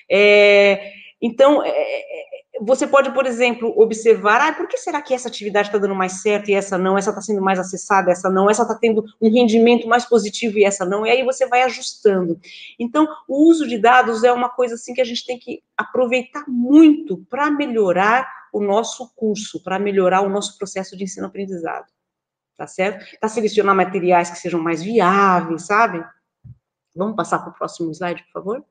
[0.10, 5.28] É, então, é, é você pode, por exemplo, observar, ah, por que será que essa
[5.28, 8.50] atividade está dando mais certo e essa não, essa está sendo mais acessada, essa não,
[8.50, 12.40] essa está tendo um rendimento mais positivo e essa não, e aí você vai ajustando.
[12.80, 16.46] Então, o uso de dados é uma coisa assim que a gente tem que aproveitar
[16.48, 21.88] muito para melhorar o nosso curso, para melhorar o nosso processo de ensino-aprendizado.
[22.56, 23.04] Tá certo?
[23.20, 26.06] Para selecionar materiais que sejam mais viáveis, sabe?
[26.96, 28.66] Vamos passar para o próximo slide, por favor?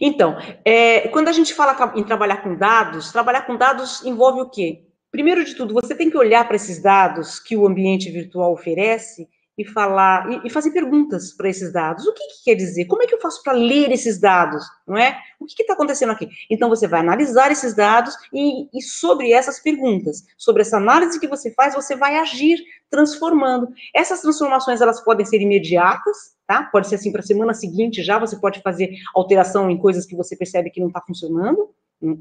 [0.00, 4.50] Então, é, quando a gente fala em trabalhar com dados, trabalhar com dados envolve o
[4.50, 4.82] quê?
[5.10, 9.28] Primeiro de tudo, você tem que olhar para esses dados que o ambiente virtual oferece
[9.56, 12.06] e falar e, e fazer perguntas para esses dados.
[12.06, 12.86] O que, que, quer dizer?
[12.86, 14.64] Como é que eu faço para ler esses dados?
[14.86, 15.18] Não é?
[15.38, 16.28] O que está acontecendo aqui?
[16.50, 21.28] Então você vai analisar esses dados e, e, sobre essas perguntas, sobre essa análise que
[21.28, 22.58] você faz, você vai agir
[22.90, 23.68] transformando.
[23.94, 26.64] Essas transformações elas podem ser imediatas, tá?
[26.64, 28.18] Pode ser assim para a semana seguinte já.
[28.18, 31.74] Você pode fazer alteração em coisas que você percebe que não está funcionando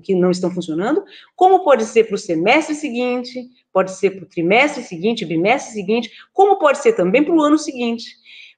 [0.04, 1.04] que não estão funcionando,
[1.36, 6.12] como pode ser para o semestre seguinte, pode ser para o trimestre seguinte, bimestre seguinte,
[6.34, 8.06] como pode ser também para o ano seguinte.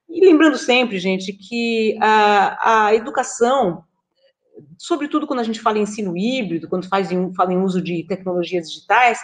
[0.10, 3.84] E lembrando sempre, gente, que a, a educação,
[4.78, 8.04] sobretudo quando a gente fala em ensino híbrido, quando faz em, fala em uso de
[8.04, 9.20] tecnologias digitais,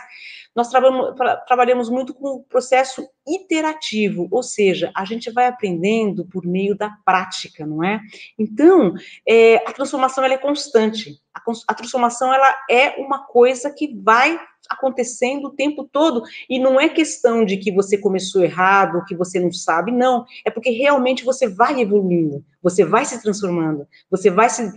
[0.56, 1.15] nós trabalhamos,
[1.48, 6.89] trabalhamos muito com o processo iterativo, ou seja, a gente vai aprendendo por meio da
[7.06, 8.02] prática, não é?
[8.38, 8.94] Então,
[9.28, 11.22] é, a transformação ela é constante.
[11.34, 14.39] A, a transformação ela é uma coisa que vai
[14.70, 19.40] acontecendo o tempo todo, e não é questão de que você começou errado, que você
[19.40, 24.50] não sabe, não, é porque realmente você vai evoluindo, você vai se transformando, você vai
[24.50, 24.72] se,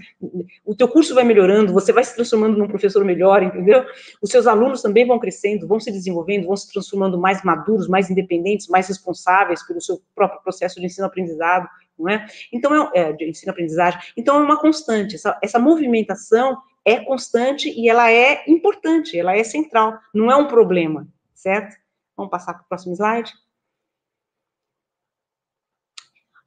[0.65, 3.85] o teu curso vai melhorando, você vai se transformando num professor melhor, entendeu?
[4.23, 8.09] Os seus alunos também vão crescendo, vão se desenvolvendo, vão se transformando mais maduros, mais
[8.09, 12.27] independentes, mais responsáveis pelo seu próprio processo de ensino-aprendizado, não é?
[12.53, 17.88] Então, é, é de ensino-aprendizagem, então é uma constante, essa, essa movimentação é constante e
[17.88, 21.77] ela é importante, ela é central, não é um problema, certo?
[22.16, 23.33] Vamos passar para o próximo slide.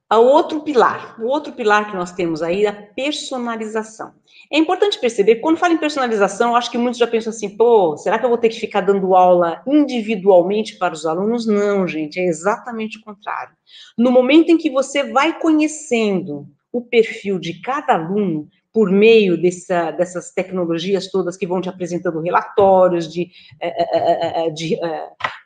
[0.08, 4.14] O outro pilar, o outro pilar que nós temos aí é a personalização.
[4.52, 8.16] É importante perceber, quando fala em personalização, acho que muitos já pensam assim, pô, será
[8.16, 11.44] que eu vou ter que ficar dando aula individualmente para os alunos?
[11.44, 13.56] Não, gente, é exatamente o contrário.
[13.98, 19.90] No momento em que você vai conhecendo o perfil de cada aluno, por meio dessa,
[19.90, 24.78] dessas tecnologias todas que vão te apresentando relatórios de, eh, eh, eh, de,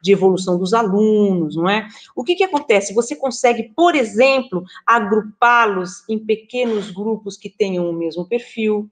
[0.02, 1.86] de, evolução dos alunos, não é?
[2.16, 2.92] O que, que acontece?
[2.92, 8.90] Você consegue, por exemplo, agrupá-los em pequenos grupos que tenham o mesmo perfil,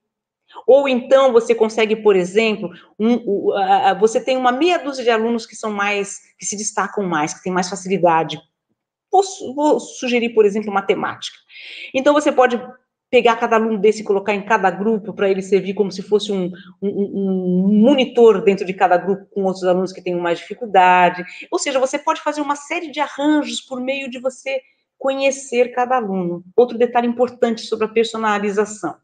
[0.64, 5.46] ou então você consegue, por exemplo, um, uh, você tem uma meia dúzia de alunos
[5.46, 8.40] que são mais, que se destacam mais, que têm mais facilidade.
[9.10, 11.36] Vou, vou sugerir, por exemplo, matemática.
[11.92, 12.56] Então você pode
[13.10, 16.30] pegar cada aluno desse e colocar em cada grupo para ele servir como se fosse
[16.30, 21.24] um, um, um, monitor dentro de cada grupo com outros alunos que tenham mais dificuldade.
[21.50, 24.60] Ou seja, você pode fazer uma série de arranjos por meio de você
[24.98, 26.44] conhecer cada aluno.
[26.54, 28.96] Outro detalhe importante sobre a personalização.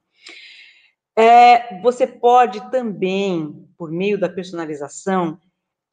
[1.17, 5.39] É, você pode também, por meio da personalização,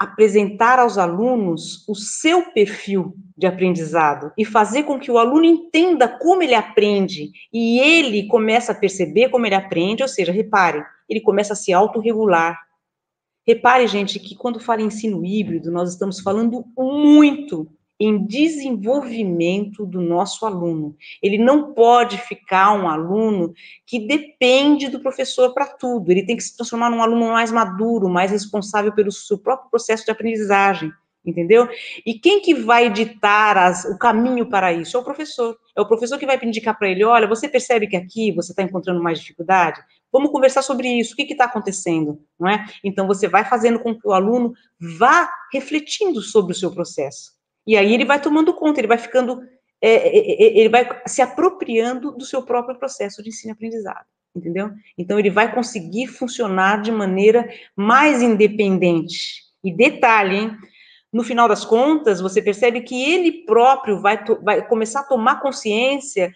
[0.02, 6.08] apresentar aos alunos o seu perfil de aprendizado e fazer com que o aluno entenda
[6.08, 11.22] como ele aprende e ele começa a perceber como ele aprende, ou seja, repare, ele
[11.22, 12.60] começa a se autorregular.
[13.48, 20.02] Repare, gente, que quando fala em ensino híbrido, nós estamos falando muito em desenvolvimento do
[20.02, 20.96] nosso aluno.
[21.22, 23.54] Ele não pode ficar um aluno
[23.86, 26.10] que depende do professor para tudo.
[26.10, 30.04] Ele tem que se transformar num aluno mais maduro, mais responsável pelo seu próprio processo
[30.04, 30.92] de aprendizagem,
[31.24, 31.70] entendeu?
[32.04, 34.98] E quem que vai ditar as, o caminho para isso?
[34.98, 35.56] É o professor.
[35.78, 38.64] É o professor que vai indicar para ele, olha, você percebe que aqui você está
[38.64, 39.80] encontrando mais dificuldade?
[40.12, 42.66] Vamos conversar sobre isso, o que está acontecendo, não é?
[42.84, 44.54] Então, você vai fazendo com que o aluno
[44.98, 47.40] vá refletindo sobre o seu processo.
[47.72, 49.42] E aí ele vai tomando conta, ele vai ficando,
[49.82, 54.06] é, é, é, é ele vai se apropriando do seu próprio processo de ensino-aprendizado,
[54.36, 54.72] entendeu?
[54.98, 59.42] Então ele vai conseguir funcionar de maneira mais independente.
[59.64, 60.58] E detalhe, hein?
[61.14, 66.30] No final das contas, você percebe que ele próprio vai, vai começar a tomar consciência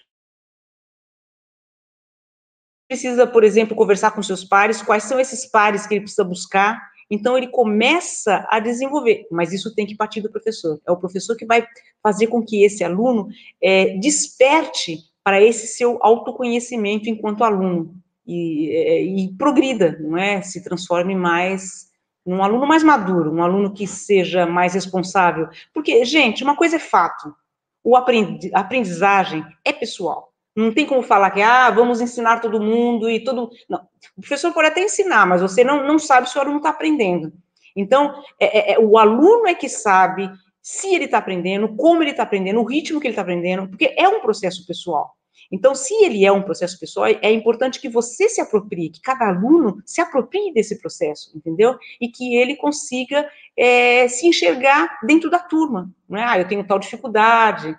[2.87, 6.79] precisa, por exemplo, conversar com seus pares, quais são esses pares que ele precisa buscar,
[7.09, 10.79] então, ele começa a desenvolver, mas isso tem que partir do professor.
[10.87, 11.65] É o professor que vai
[12.01, 13.27] fazer com que esse aluno
[13.61, 17.95] é, desperte para esse seu autoconhecimento enquanto aluno.
[18.25, 20.41] e, é, e progrida, não é?
[20.41, 21.93] Se transforme mais
[22.25, 25.47] num aluno mais maduro, um aluno que seja mais responsável.
[25.71, 27.35] Porque, gente, uma coisa é fato,
[27.83, 30.33] o aprendi aprendizagem é pessoal.
[30.55, 33.49] Não tem como falar que, ah, vamos ensinar todo mundo e todo...
[33.69, 33.79] Não,
[34.15, 37.33] o professor pode até ensinar, mas você não, não sabe se o aluno está aprendendo.
[37.75, 40.31] Então, é, é, é, o aluno é que sabe
[40.61, 43.93] se ele está aprendendo, como ele está aprendendo, o ritmo que ele está aprendendo, porque
[43.97, 45.13] é um processo pessoal.
[45.51, 49.27] Então, se ele é um processo pessoal, é importante que você se aproprie, que cada
[49.27, 51.77] aluno se aproprie desse processo, entendeu?
[52.01, 55.91] E que ele consiga é, se enxergar dentro da turma.
[56.09, 56.23] Não é?
[56.23, 57.77] Ah, eu tenho tal dificuldade,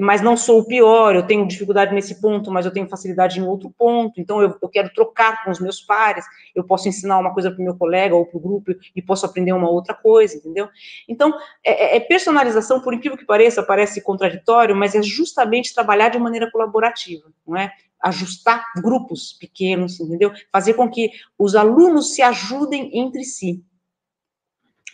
[0.00, 3.44] mas não sou o pior, eu tenho dificuldade nesse ponto, mas eu tenho facilidade em
[3.44, 6.24] outro ponto, então eu, eu quero trocar com os meus pares,
[6.54, 9.24] eu posso ensinar uma coisa para o meu colega ou para o grupo e posso
[9.24, 10.68] aprender uma outra coisa, entendeu?
[11.08, 11.32] Então,
[11.62, 16.18] é, é, é, personalização, por incrível que pareça, parece contraditório, mas é justamente trabalhar de
[16.18, 17.70] maneira colaborativa, não é?
[18.00, 20.32] Ajustar grupos pequenos, entendeu?
[20.52, 23.64] Fazer com que os alunos se ajudem entre si.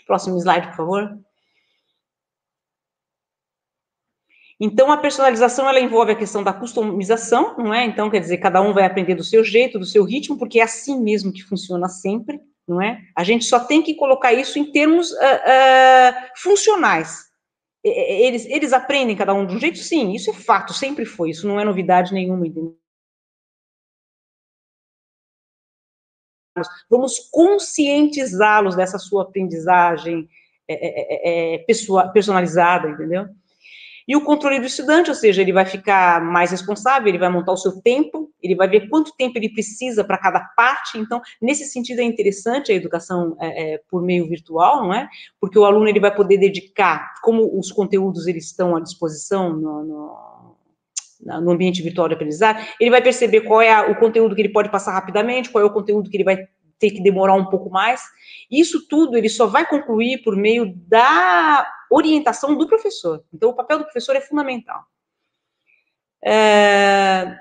[0.06, 1.18] Próximo slide, por favor.
[4.64, 7.84] Então, a personalização, ela envolve a questão da customização, não é?
[7.84, 10.62] Então, quer dizer, cada um vai aprender do seu jeito, do seu ritmo, porque é
[10.62, 13.02] assim mesmo que funciona sempre, não é?
[13.16, 17.28] A gente só tem que colocar isso em termos uh, uh, funcionais.
[17.82, 19.78] Eles, eles aprendem cada um de um jeito?
[19.78, 22.78] Sim, isso é fato, sempre foi, isso não é novidade nenhuma, entendeu?
[26.88, 30.28] Vamos conscientizá-los dessa sua aprendizagem
[30.68, 31.66] é, é, é,
[32.12, 33.26] personalizada, entendeu?
[34.06, 37.52] E o controle do estudante, ou seja, ele vai ficar mais responsável, ele vai montar
[37.52, 40.98] o seu tempo, ele vai ver quanto tempo ele precisa para cada parte.
[40.98, 45.08] Então, nesse sentido, é interessante a educação é, é, por meio virtual, não é?
[45.40, 49.84] Porque o aluno ele vai poder dedicar, como os conteúdos eles estão à disposição no,
[49.84, 54.52] no, no ambiente virtual de aprendizagem, ele vai perceber qual é o conteúdo que ele
[54.52, 56.38] pode passar rapidamente, qual é o conteúdo que ele vai
[56.82, 58.02] ter que demorar um pouco mais.
[58.50, 63.24] Isso tudo ele só vai concluir por meio da orientação do professor.
[63.32, 64.84] Então, o papel do professor é fundamental.
[66.24, 67.36] É...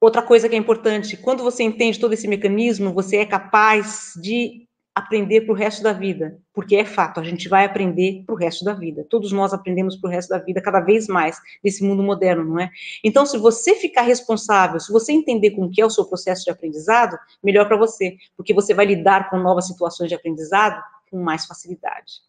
[0.00, 4.66] Outra coisa que é importante, quando você entende todo esse mecanismo, você é capaz de
[4.94, 8.38] aprender para o resto da vida, porque é fato, a gente vai aprender para o
[8.38, 9.06] resto da vida.
[9.10, 12.58] Todos nós aprendemos para o resto da vida, cada vez mais, nesse mundo moderno, não
[12.58, 12.70] é?
[13.04, 16.50] Então, se você ficar responsável, se você entender como que é o seu processo de
[16.50, 21.44] aprendizado, melhor para você, porque você vai lidar com novas situações de aprendizado com mais
[21.44, 22.22] facilidade.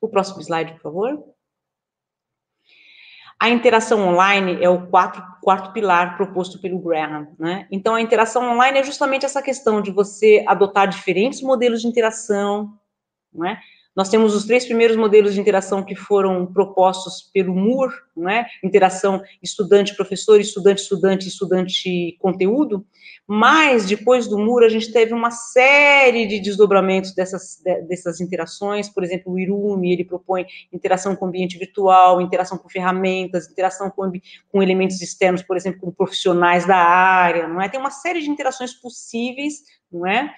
[0.00, 1.24] O próximo slide, por favor.
[3.42, 7.66] A interação online é o quarto, quarto pilar proposto pelo Graham, né?
[7.72, 12.78] Então, a interação online é justamente essa questão de você adotar diferentes modelos de interação,
[13.34, 13.60] né?
[13.94, 18.46] Nós temos os três primeiros modelos de interação que foram propostos pelo Moore, né?
[18.64, 22.86] interação estudante-professor, estudante-estudante, estudante-conteúdo,
[23.26, 29.04] mas depois do Moore a gente teve uma série de desdobramentos dessas, dessas interações, por
[29.04, 34.10] exemplo, o Irumi, ele propõe interação com ambiente virtual, interação com ferramentas, interação com,
[34.50, 37.68] com elementos externos, por exemplo, com profissionais da área, não é?
[37.68, 40.34] Tem uma série de interações possíveis, não é?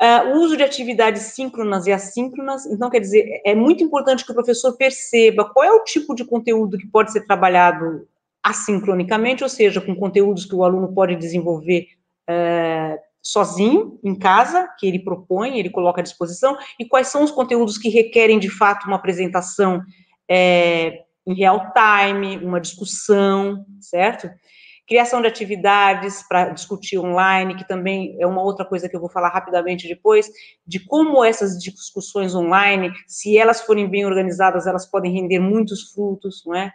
[0.00, 4.32] Uh, o uso de atividades síncronas e assíncronas, então, quer dizer, é muito importante que
[4.32, 8.06] o professor perceba qual é o tipo de conteúdo que pode ser trabalhado
[8.42, 11.86] assincronicamente, ou seja, com conteúdos que o aluno pode desenvolver
[12.28, 17.30] uh, sozinho, em casa, que ele propõe, ele coloca à disposição, e quais são os
[17.30, 19.80] conteúdos que requerem, de fato, uma apresentação
[20.28, 24.28] é, em real time, uma discussão, certo?
[24.86, 29.08] Criação de atividades para discutir online, que também é uma outra coisa que eu vou
[29.08, 30.30] falar rapidamente depois,
[30.66, 36.42] de como essas discussões online, se elas forem bem organizadas, elas podem render muitos frutos,
[36.46, 36.72] não é?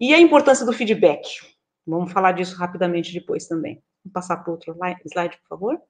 [0.00, 1.26] E a importância do feedback.
[1.86, 3.82] Vamos falar disso rapidamente depois também.
[4.04, 5.80] Vou passar para outro slide, por favor.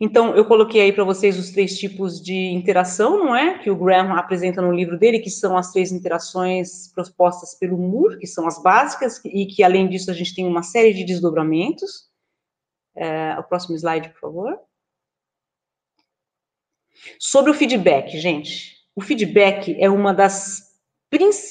[0.00, 3.58] Então, eu coloquei aí para vocês os três tipos de interação, não é?
[3.58, 8.18] Que o Graham apresenta no livro dele, que são as três interações propostas pelo Moore,
[8.18, 12.10] que são as básicas, e que, além disso, a gente tem uma série de desdobramentos.
[12.94, 14.60] É, o próximo slide, por favor.
[17.18, 18.76] Sobre o feedback, gente.
[18.94, 20.66] O feedback é das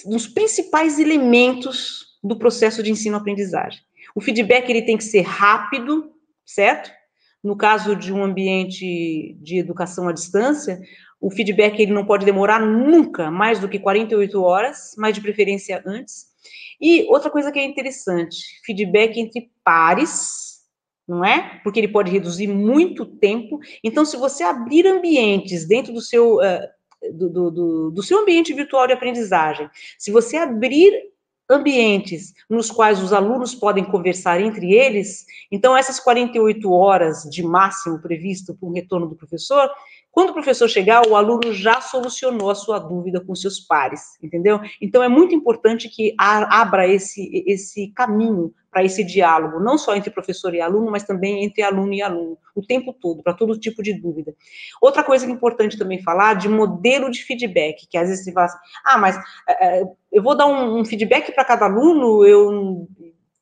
[0.06, 3.82] dos principais elementos do processo de ensino-aprendizagem.
[4.14, 6.12] O feedback ele tem que ser rápido,
[6.46, 6.91] certo?
[7.46, 10.82] No caso de um ambiente de educação à distância,
[11.22, 15.80] o feedback ele não pode demorar nunca mais do que 48 horas, mas de preferência
[15.86, 16.26] antes.
[16.82, 20.64] E outra coisa que é interessante, feedback entre pares,
[21.08, 21.62] não é?
[21.64, 23.60] Porque ele pode reduzir muito tempo.
[23.84, 28.56] Então, se você abrir ambientes dentro do seu, uh, do, do, do, do seu ambiente
[28.56, 29.70] virtual de aprendizagem,
[30.00, 30.91] se você abrir
[31.50, 38.00] ambientes nos quais os alunos podem conversar entre eles, então essas 48 horas de máximo
[38.00, 39.70] previsto para o retorno do professor,
[40.16, 44.61] quando o professor chegar, o aluno já solucionou a sua dúvida com seus pares, entendeu?
[44.82, 50.09] Então é muito importante que abra esse, esse caminho para esse diálogo, não só entre
[50.09, 53.84] professor e aluno, mas também entre aluno e aluno, o tempo todo, para todo tipo
[53.84, 54.34] de dúvida.
[54.82, 58.57] Outra coisa importante também falar de modelo de feedback, que às vezes você fala assim,
[58.86, 59.18] ah, mas
[59.49, 62.88] é, eu vou dar um feedback para cada aluno, eu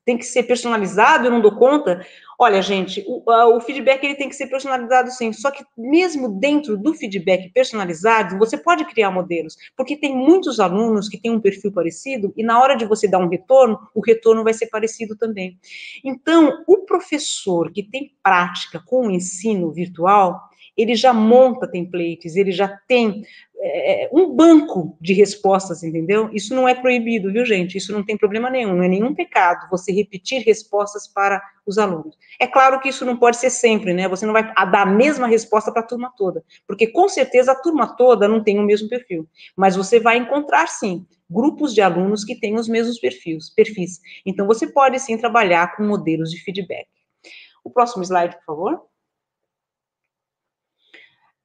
[0.04, 2.04] tem que ser personalizado, eu não dou conta.
[2.38, 3.22] Olha, gente, o,
[3.56, 8.36] o, feedback ele tem que ser personalizado sim, só que mesmo dentro do feedback personalizado,
[8.38, 12.60] você pode criar modelos, porque tem muitos alunos que têm um perfil parecido e na
[12.60, 15.58] hora de você dar um retorno, o retorno vai ser parecido também.
[16.04, 20.40] Então, o professor que tem prática com o ensino virtual,
[20.76, 23.24] ele já monta templates, ele já tem
[23.66, 26.28] é, um banco de respostas, entendeu?
[26.32, 27.78] Isso não é proibido, viu, gente?
[27.78, 32.16] Isso não tem problema nenhum, não é nenhum pecado você repetir respostas para os alunos.
[32.38, 34.08] É claro que isso não pode ser sempre, né?
[34.08, 37.54] Você não vai dar a mesma resposta para a turma toda, porque com certeza a
[37.54, 42.24] turma toda não tem o mesmo perfil, mas você vai encontrar sim grupos de alunos
[42.24, 44.00] que têm os mesmos perfis, perfis.
[44.26, 46.86] Então você pode sim trabalhar com modelos de feedback.
[47.64, 48.93] O próximo slide, por favor.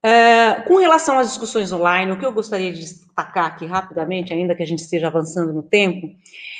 [0.06, 4.56] Uh, com relação às discussões online, o que eu gostaria de destacar aqui rapidamente, ainda
[4.56, 6.10] que a gente esteja avançando no tempo,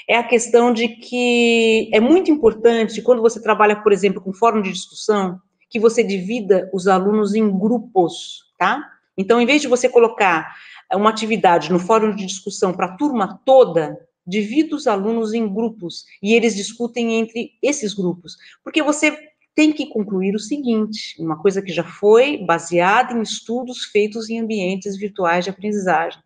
[0.08, 4.62] é a questão de que é muito importante, quando você trabalha, por exemplo, com fórum
[4.62, 8.84] de discussão, que você divida os alunos em grupos, tá?
[9.18, 10.54] Então, em vez de você colocar
[10.94, 16.06] uma atividade no fórum de discussão para a turma toda, divida os alunos em grupos
[16.22, 19.29] e eles discutem entre esses grupos, porque você
[19.60, 24.40] tem que concluir o seguinte: uma coisa que já foi baseada em estudos feitos em
[24.40, 26.18] ambientes virtuais de aprendizagem.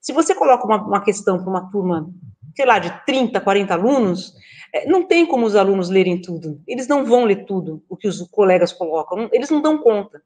[0.00, 2.12] Se você coloca uma, uma questão para uma turma,
[2.56, 4.34] sei lá, de 30, 40 alunos,
[4.74, 6.60] é, não tem como os alunos lerem tudo.
[6.66, 10.20] Eles não vão ler tudo o que os colegas colocam, eles não dão conta.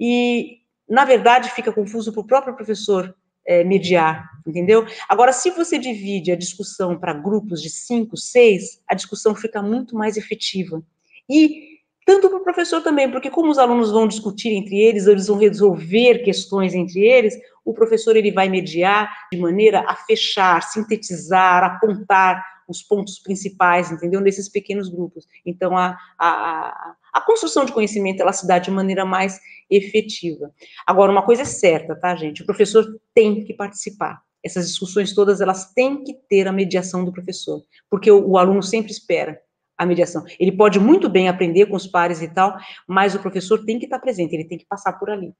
[0.00, 3.14] E, na verdade, fica confuso para o próprio professor
[3.46, 4.86] é, mediar, entendeu?
[5.10, 9.94] Agora, se você divide a discussão para grupos de cinco, seis, a discussão fica muito
[9.94, 10.82] mais efetiva.
[11.28, 11.67] E
[12.08, 15.36] tanto para o professor também, porque como os alunos vão discutir entre eles, eles vão
[15.36, 22.42] resolver questões entre eles, o professor ele vai mediar de maneira a fechar, sintetizar, apontar
[22.66, 24.22] os pontos principais, entendeu?
[24.22, 25.28] Nesses pequenos grupos.
[25.44, 29.38] Então, a, a, a construção de conhecimento, ela se dá de maneira mais
[29.68, 30.50] efetiva.
[30.86, 32.40] Agora, uma coisa é certa, tá, gente?
[32.40, 34.22] O professor tem que participar.
[34.42, 38.62] Essas discussões todas, elas têm que ter a mediação do professor, porque o, o aluno
[38.62, 39.38] sempre espera
[39.78, 40.24] a mediação.
[40.38, 43.84] Ele pode muito bem aprender com os pares e tal, mas o professor tem que
[43.84, 45.32] estar presente, ele tem que passar por ali,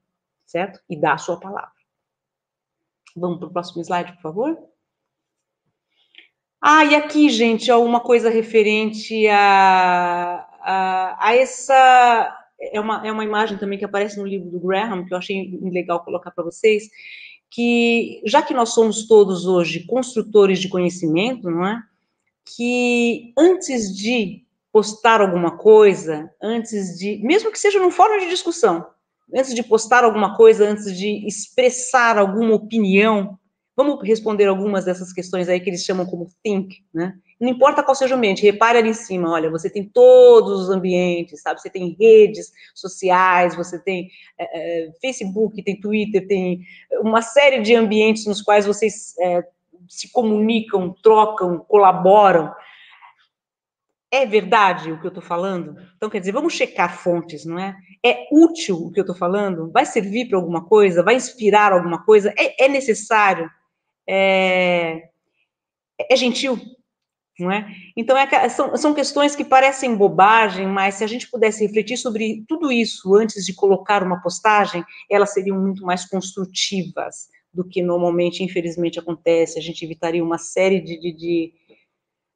[0.45, 0.79] certo?
[0.89, 1.71] E dar a sua palavra.
[3.15, 4.57] Vamos para o próximo slide, por favor.
[6.61, 12.35] Ah, e aqui, gente, ó, uma coisa referente a, a, a essa.
[12.61, 15.57] É uma, é uma imagem também que aparece no livro do Graham, que eu achei
[15.61, 16.89] legal colocar para vocês,
[17.49, 21.81] que já que nós somos todos hoje construtores de conhecimento, não é?
[22.55, 28.85] Que antes de postar alguma coisa, antes de, mesmo que seja num fórum de discussão,
[29.35, 33.37] antes de postar alguma coisa, antes de expressar alguma opinião,
[33.75, 37.13] vamos responder algumas dessas questões aí que eles chamam como think, né?
[37.39, 40.69] Não importa qual seja o ambiente, repare ali em cima, olha, você tem todos os
[40.69, 41.61] ambientes, sabe?
[41.61, 46.59] Você tem redes sociais, você tem é, Facebook, tem Twitter, tem
[47.01, 49.45] uma série de ambientes nos quais vocês é,
[49.89, 52.53] se comunicam, trocam, colaboram.
[54.11, 55.75] É verdade o que eu estou falando?
[55.97, 57.75] Então, quer dizer, vamos checar fontes, não é?
[58.05, 59.71] É útil o que eu estou falando?
[59.71, 61.03] Vai servir para alguma coisa?
[61.03, 62.33] Vai inspirar alguma coisa?
[62.37, 63.49] É, é necessário?
[64.07, 65.09] É,
[66.09, 66.59] é, gentil?
[67.39, 67.67] Não é?
[67.95, 72.43] Então, é, são, são questões que parecem bobagem, mas se a gente pudesse refletir sobre
[72.47, 78.43] tudo isso antes de colocar uma postagem, elas seriam muito mais construtivas do que normalmente,
[78.43, 79.57] infelizmente, acontece.
[79.57, 81.53] A gente evitaria uma série de, de, de,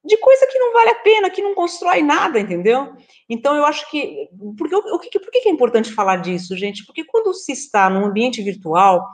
[0.03, 2.93] de coisa que não vale a pena, que não constrói nada, entendeu?
[3.29, 4.29] Então, eu acho que.
[4.57, 6.85] Porque, o, que, por que é importante falar disso, gente?
[6.85, 9.05] Porque quando se está num ambiente virtual,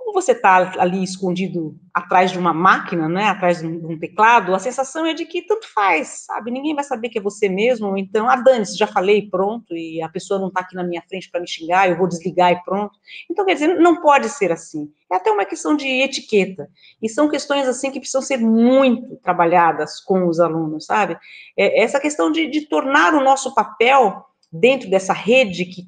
[0.00, 4.58] como você está ali escondido atrás de uma máquina, né, atrás de um, teclado, a
[4.58, 6.50] sensação é de que tanto faz, sabe?
[6.50, 10.08] Ninguém vai saber que é você mesmo, então, ah, dane-se, já falei, pronto, e a
[10.08, 12.92] pessoa não está aqui na minha frente para me xingar, eu vou desligar e pronto.
[13.30, 14.90] Então, quer dizer, não pode ser assim.
[15.12, 16.68] É até uma questão de etiqueta.
[17.02, 21.18] E são questões, assim, que precisam ser muito trabalhadas com os alunos, sabe?
[21.56, 25.86] É essa questão de, de tornar o nosso papel dentro dessa rede que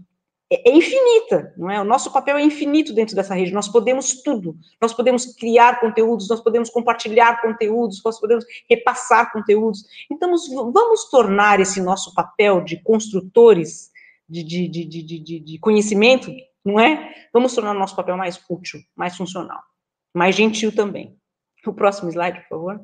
[0.53, 1.81] é, é, infinita, não é?
[1.81, 3.55] O nosso papel é infinito dentro dessa rede.
[3.55, 4.55] Nós podemos tudo.
[4.79, 9.83] Nós podemos criar conteúdos, nós podemos compartilhar conteúdos, nós podemos repassar conteúdos.
[10.11, 10.31] Então,
[10.71, 13.91] vamos tornar esse nosso papel de construtores
[14.29, 16.31] de, de, de, de, conhecimento,
[16.63, 17.15] não é?
[17.33, 19.63] Vamos tornar o nosso papel mais útil, mais funcional,
[20.15, 21.17] mais gentil também.
[21.67, 22.81] O próximo slide, por favor.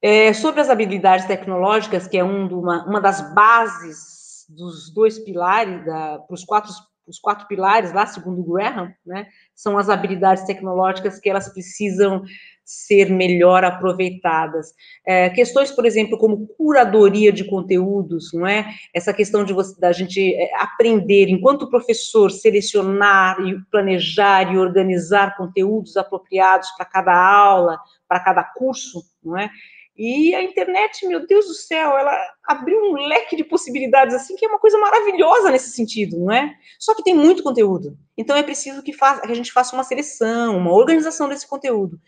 [0.00, 4.19] É, sobre as habilidades tecnológicas, que é um, uma, uma das bases
[4.50, 6.72] dos dois pilares, para os quatro,
[7.06, 12.22] os quatro pilares lá, segundo Graham, né, são as habilidades tecnológicas que elas precisam
[12.64, 14.72] ser melhor aproveitadas.
[15.04, 18.72] É, questões, por exemplo, como curadoria de conteúdos, não é?
[18.94, 25.36] Essa questão de você, da gente é, aprender, enquanto professor, selecionar e planejar e organizar
[25.36, 27.76] conteúdos apropriados para cada aula,
[28.08, 29.50] para cada curso, não é?
[29.96, 34.44] E a internet, meu Deus do céu, ela abriu um leque de possibilidades assim que
[34.44, 36.54] é uma coisa maravilhosa nesse sentido, não é?
[36.78, 37.98] Só que tem muito conteúdo.
[38.16, 42.00] Então é preciso que, faça, que a gente faça uma seleção, uma organização desse conteúdo.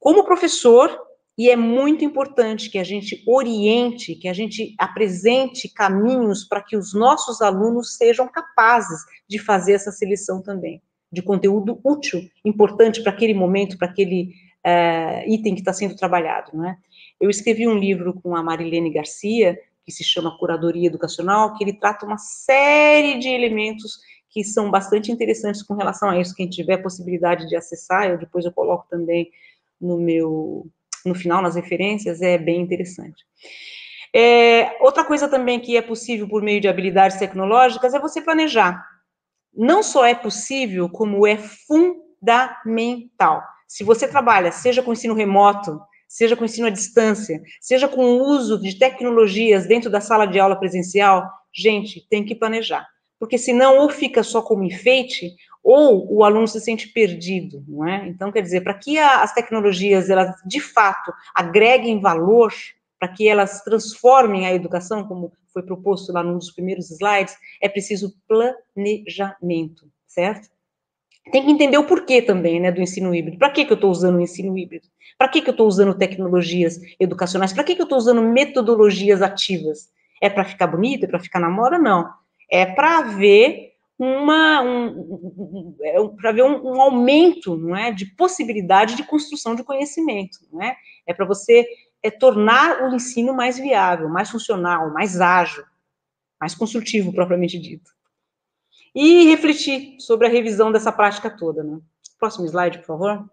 [0.00, 0.98] Como professor,
[1.38, 6.76] e é muito importante que a gente oriente, que a gente apresente caminhos para que
[6.76, 10.82] os nossos alunos sejam capazes de fazer essa seleção também,
[11.12, 14.32] de conteúdo útil, importante para aquele momento, para aquele
[14.66, 16.76] uh, item que está sendo trabalhado, não é?
[17.20, 21.72] Eu escrevi um livro com a Marilene Garcia, que se chama Curadoria Educacional, que ele
[21.72, 23.98] trata uma série de elementos
[24.28, 26.34] que são bastante interessantes com relação a isso.
[26.34, 29.30] Quem tiver possibilidade de acessar, eu depois eu coloco também
[29.80, 30.66] no meu,
[31.04, 33.24] no final, nas referências, é bem interessante.
[34.14, 38.84] É, outra coisa também que é possível por meio de habilidades tecnológicas é você planejar.
[39.54, 43.42] Não só é possível, como é fundamental.
[43.66, 45.80] Se você trabalha, seja com ensino remoto,
[46.16, 50.40] seja com ensino à distância, seja com o uso de tecnologias dentro da sala de
[50.40, 52.88] aula presencial, gente, tem que planejar.
[53.20, 58.08] Porque senão ou fica só como enfeite, ou o aluno se sente perdido, não é?
[58.08, 62.50] Então, quer dizer, para que a, as tecnologias, elas, de fato, agreguem valor,
[62.98, 67.68] para que elas transformem a educação, como foi proposto lá num dos primeiros slides, é
[67.68, 70.48] preciso planejamento, certo?
[71.30, 73.38] Tem que entender o porquê também, né, do ensino híbrido.
[73.38, 74.86] Para que, que eu estou usando o ensino híbrido?
[75.18, 77.52] Para que, que eu estou usando tecnologias educacionais?
[77.52, 79.90] Para que, que eu estou usando metodologias ativas?
[80.22, 81.04] É para ficar bonito?
[81.04, 81.78] É para ficar na moda?
[81.78, 82.08] Não.
[82.50, 89.02] É para ver uma um, para ver um, um, aumento, não é, de possibilidade de
[89.02, 90.76] construção de conhecimento, não é?
[91.06, 91.66] É para você
[92.02, 95.64] é tornar o ensino mais viável, mais funcional, mais ágil,
[96.38, 97.95] mais construtivo propriamente dito
[98.96, 101.62] e refletir sobre a revisão dessa prática toda.
[101.62, 101.78] Né?
[102.18, 103.30] Próximo slide, por favor.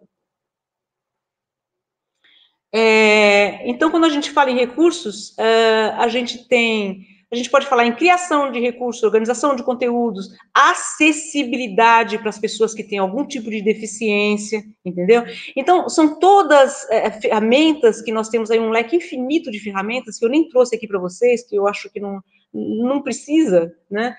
[2.75, 7.67] É, então, quando a gente fala em recursos, uh, a gente tem, a gente pode
[7.67, 13.25] falar em criação de recursos, organização de conteúdos, acessibilidade para as pessoas que têm algum
[13.25, 15.23] tipo de deficiência, entendeu?
[15.55, 20.25] Então, são todas é, ferramentas que nós temos aí um leque infinito de ferramentas que
[20.25, 24.13] eu nem trouxe aqui para vocês, que eu acho que não, não precisa, né?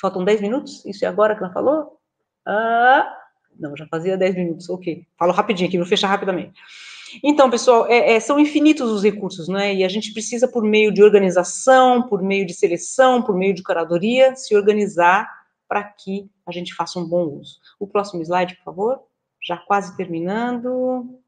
[0.00, 0.84] Faltam 10 minutos?
[0.86, 1.98] Isso é agora que ela falou?
[2.46, 3.16] Ah,
[3.58, 5.06] não, já fazia 10 minutos, ok.
[5.18, 6.58] Falo rapidinho aqui, vou fechar rapidamente.
[7.22, 9.74] Então, pessoal, é, é, são infinitos os recursos, né?
[9.74, 13.62] E a gente precisa, por meio de organização, por meio de seleção, por meio de
[13.62, 15.28] curadoria, se organizar
[15.68, 17.60] para que a gente faça um bom uso.
[17.78, 19.00] O próximo slide, por favor.
[19.42, 21.18] Já quase terminando.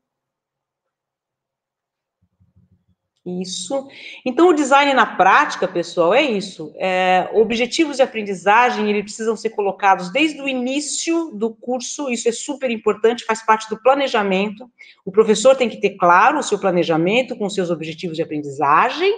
[3.24, 3.86] Isso.
[4.26, 6.74] Então, o design na prática, pessoal, é isso.
[6.76, 12.32] É, objetivos de aprendizagem, eles precisam ser colocados desde o início do curso, isso é
[12.32, 14.68] super importante, faz parte do planejamento.
[15.04, 19.14] O professor tem que ter claro o seu planejamento com seus objetivos de aprendizagem,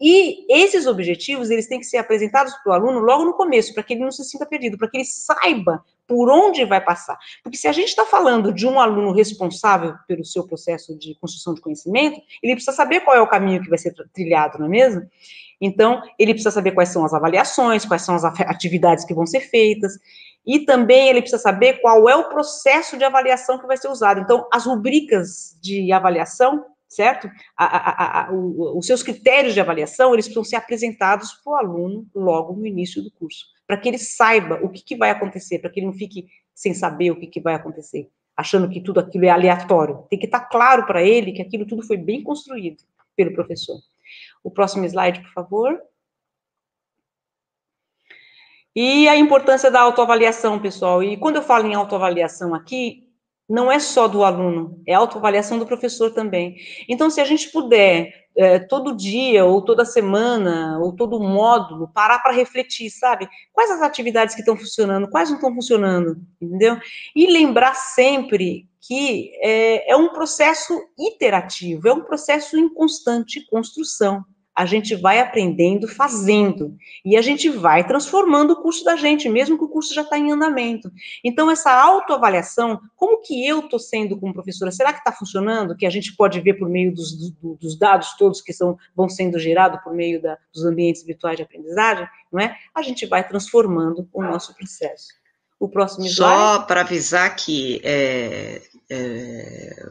[0.00, 3.82] e esses objetivos, eles têm que ser apresentados para o aluno logo no começo, para
[3.82, 7.18] que ele não se sinta perdido, para que ele saiba por onde vai passar.
[7.42, 11.54] Porque se a gente está falando de um aluno responsável pelo seu processo de construção
[11.54, 14.68] de conhecimento, ele precisa saber qual é o caminho que vai ser trilhado, não é
[14.68, 15.08] mesmo?
[15.58, 19.40] Então, ele precisa saber quais são as avaliações, quais são as atividades que vão ser
[19.40, 19.94] feitas,
[20.46, 24.20] e também ele precisa saber qual é o processo de avaliação que vai ser usado.
[24.20, 27.28] Então, as rubricas de avaliação, certo?
[27.56, 31.56] A, a, a, o, os seus critérios de avaliação, eles precisam ser apresentados para o
[31.56, 35.58] aluno logo no início do curso para que ele saiba o que, que vai acontecer,
[35.58, 39.00] para que ele não fique sem saber o que, que vai acontecer, achando que tudo
[39.00, 40.06] aquilo é aleatório.
[40.10, 42.82] Tem que estar claro para ele que aquilo tudo foi bem construído
[43.16, 43.78] pelo professor.
[44.44, 45.82] O próximo slide, por favor.
[48.76, 51.02] E a importância da autoavaliação, pessoal.
[51.02, 53.10] E quando eu falo em autoavaliação aqui,
[53.48, 56.56] não é só do aluno, é autoavaliação do professor também.
[56.88, 62.20] Então, se a gente puder, é, todo dia, ou toda semana, ou todo módulo, parar
[62.20, 63.28] para refletir, sabe?
[63.52, 66.78] Quais as atividades que estão funcionando, quais não estão funcionando, entendeu?
[67.14, 74.24] E lembrar sempre que é, é um processo iterativo, é um processo em constante construção
[74.54, 79.56] a gente vai aprendendo fazendo, e a gente vai transformando o curso da gente, mesmo
[79.56, 80.90] que o curso já está em andamento.
[81.24, 84.70] Então, essa autoavaliação, como que eu estou sendo como professora?
[84.70, 85.76] Será que está funcionando?
[85.76, 89.38] Que a gente pode ver por meio dos, dos dados todos que são, vão sendo
[89.38, 92.56] gerados por meio da, dos ambientes virtuais de aprendizagem, não é?
[92.74, 95.08] A gente vai transformando o nosso processo.
[95.58, 96.06] O próximo.
[96.08, 99.86] Só para avisar que é, é,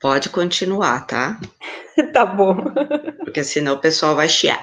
[0.00, 1.38] Pode continuar, tá?
[2.14, 2.56] tá bom.
[3.22, 4.62] Porque senão o pessoal vai chiar.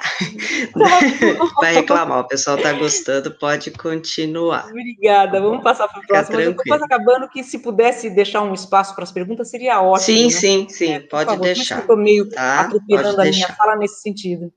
[1.62, 4.68] vai reclamar, o pessoal tá gostando, pode continuar.
[4.68, 6.40] Obrigada, vamos passar para o próximo.
[6.40, 10.18] Eu quase acabando que se pudesse deixar um espaço para as perguntas, seria ótimo.
[10.18, 10.30] Sim, né?
[10.32, 11.82] sim, sim, é, pode favor, deixar.
[11.82, 12.62] Estou meio tá?
[12.62, 14.52] atropelando a minha fala nesse sentido.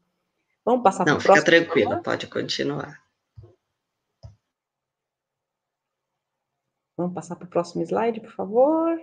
[0.64, 1.34] Vamos passar para o próximo.
[1.34, 2.98] Não, fica tranquilo, pode continuar.
[6.96, 8.98] Vamos passar para o próximo slide, por favor.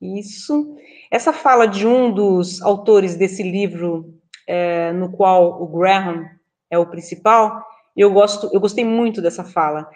[0.00, 0.76] Isso.
[1.10, 4.14] Essa fala de um dos autores desse livro,
[4.46, 6.24] é, no qual o Graham
[6.70, 7.64] é o principal,
[7.96, 9.88] eu gosto, eu gostei muito dessa fala.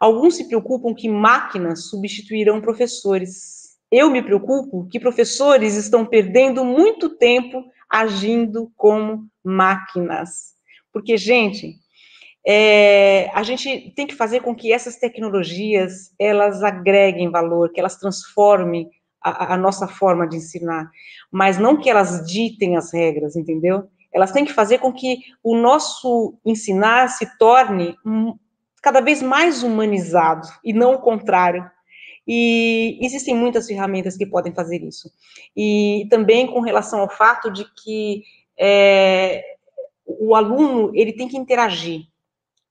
[0.00, 3.76] Alguns se preocupam que máquinas substituirão professores.
[3.92, 10.54] Eu me preocupo que professores estão perdendo muito tempo agindo como máquinas.
[10.90, 11.74] Porque, gente,
[12.46, 17.96] é, a gente tem que fazer com que essas tecnologias elas agreguem valor, que elas
[17.96, 18.88] transformem
[19.22, 20.90] a, a, nossa forma de ensinar,
[21.30, 23.88] mas não que elas ditem as regras, entendeu?
[24.12, 27.96] Elas têm que fazer com que o nosso ensinar se torne
[28.82, 31.70] cada vez mais humanizado e não o contrário.
[32.26, 35.10] E existem muitas ferramentas que podem fazer isso.
[35.56, 38.22] E também com relação ao fato de que
[38.58, 39.42] é,
[40.06, 42.02] o aluno ele tem que interagir,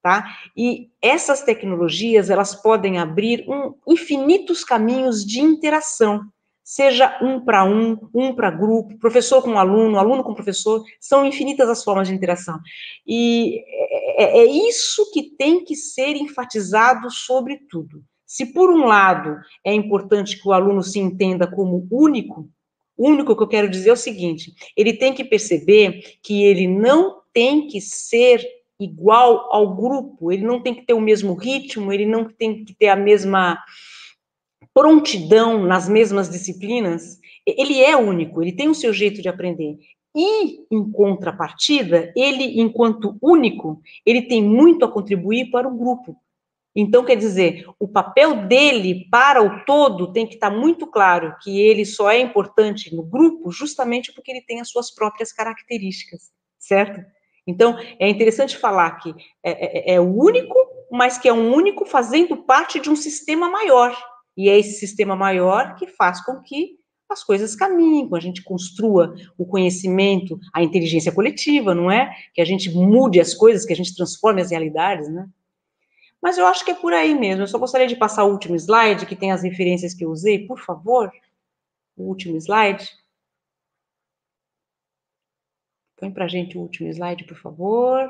[0.01, 0.25] tá?
[0.55, 6.21] E essas tecnologias elas podem abrir um, infinitos caminhos de interação
[6.69, 11.67] seja um para um, um para grupo, professor com aluno, aluno com professor, são infinitas
[11.67, 12.59] as formas de interação.
[13.07, 18.03] E é, é, é isso que tem que ser enfatizado sobre tudo.
[18.23, 22.47] Se por um lado é importante que o aluno se entenda como único,
[22.95, 27.23] único que eu quero dizer é o seguinte: ele tem que perceber que ele não
[27.33, 28.47] tem que ser
[28.79, 32.75] igual ao grupo, ele não tem que ter o mesmo ritmo, ele não tem que
[32.75, 33.57] ter a mesma
[34.79, 39.77] prontidão nas mesmas disciplinas, ele é único, ele tem o seu jeito de aprender.
[40.15, 46.15] E, em contrapartida, ele, enquanto único, ele tem muito a contribuir para o grupo.
[46.73, 51.59] Então, quer dizer, o papel dele para o todo tem que estar muito claro que
[51.59, 57.01] ele só é importante no grupo justamente porque ele tem as suas próprias características, certo?
[57.45, 59.13] Então, é interessante falar que
[59.43, 60.55] é, é, é o único,
[60.89, 63.93] mas que é um único fazendo parte de um sistema maior,
[64.39, 66.79] e é esse sistema maior que faz com que
[67.09, 72.15] as coisas caminhem, que a gente construa o conhecimento, a inteligência coletiva, não é?
[72.33, 75.27] Que a gente mude as coisas, que a gente transforme as realidades, né?
[76.21, 77.43] Mas eu acho que é por aí mesmo.
[77.43, 80.47] Eu só gostaria de passar o último slide, que tem as referências que eu usei,
[80.47, 81.11] por favor.
[81.97, 82.89] O último slide.
[85.97, 88.09] Põe para a gente o último slide, por favor.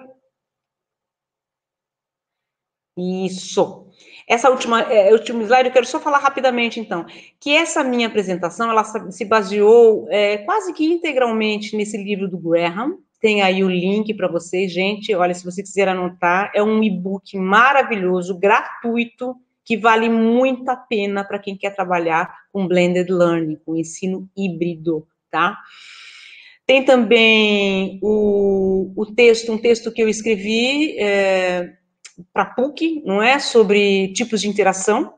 [2.99, 3.87] Isso.
[4.27, 7.05] Essa última, é, último slide, eu quero só falar rapidamente, então,
[7.39, 12.99] que essa minha apresentação, ela se baseou é, quase que integralmente nesse livro do Graham,
[13.19, 17.35] tem aí o link para vocês, gente, olha, se você quiser anotar, é um e-book
[17.37, 19.35] maravilhoso, gratuito,
[19.65, 25.07] que vale muito a pena para quem quer trabalhar com blended learning, com ensino híbrido,
[25.29, 25.57] tá?
[26.65, 31.73] Tem também o, o texto, um texto que eu escrevi, é,
[32.33, 33.39] para PUC, não é?
[33.39, 35.13] Sobre tipos de interação.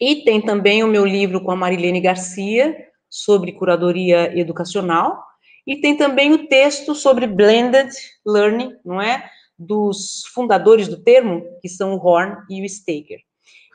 [0.00, 2.76] E tem também o meu livro com a Marilene Garcia,
[3.08, 5.22] sobre curadoria educacional.
[5.66, 7.90] E tem também o texto sobre blended
[8.26, 9.30] learning, não é?
[9.58, 13.20] Dos fundadores do termo, que são o Horn e o Staker.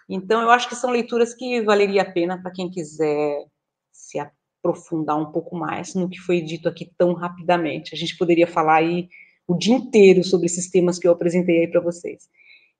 [0.09, 3.45] Então, eu acho que são leituras que valeria a pena para quem quiser
[3.91, 7.93] se aprofundar um pouco mais no que foi dito aqui tão rapidamente.
[7.93, 9.07] A gente poderia falar aí
[9.47, 12.29] o dia inteiro sobre esses temas que eu apresentei aí para vocês.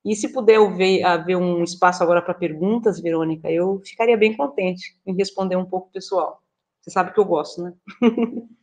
[0.08, 4.36] E se puder haver, haver ah, um espaço agora para perguntas, Verônica, eu ficaria bem
[4.38, 6.42] contente em responder um pouco pessoal.
[6.82, 7.74] Você sabe que eu gosto, né?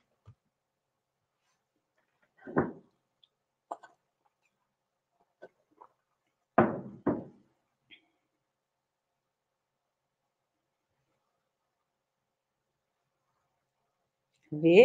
[14.62, 14.76] Vê?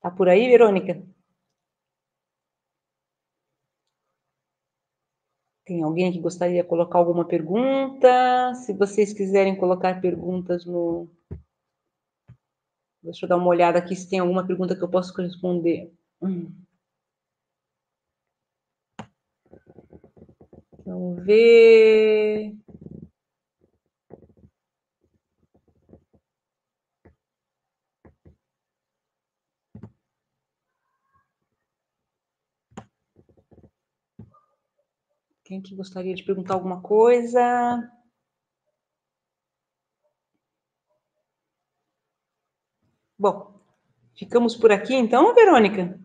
[0.00, 1.02] Tá por aí, Verônica?
[5.68, 8.54] Tem alguém que gostaria de colocar alguma pergunta?
[8.54, 11.06] Se vocês quiserem colocar perguntas no.
[13.02, 15.92] Deixa eu dar uma olhada aqui se tem alguma pergunta que eu possa responder.
[16.22, 16.50] Hum.
[20.86, 22.56] Vamos ver.
[35.48, 37.90] Quem que gostaria de perguntar alguma coisa?
[43.18, 43.58] Bom,
[44.14, 45.98] ficamos por aqui então, Verônica?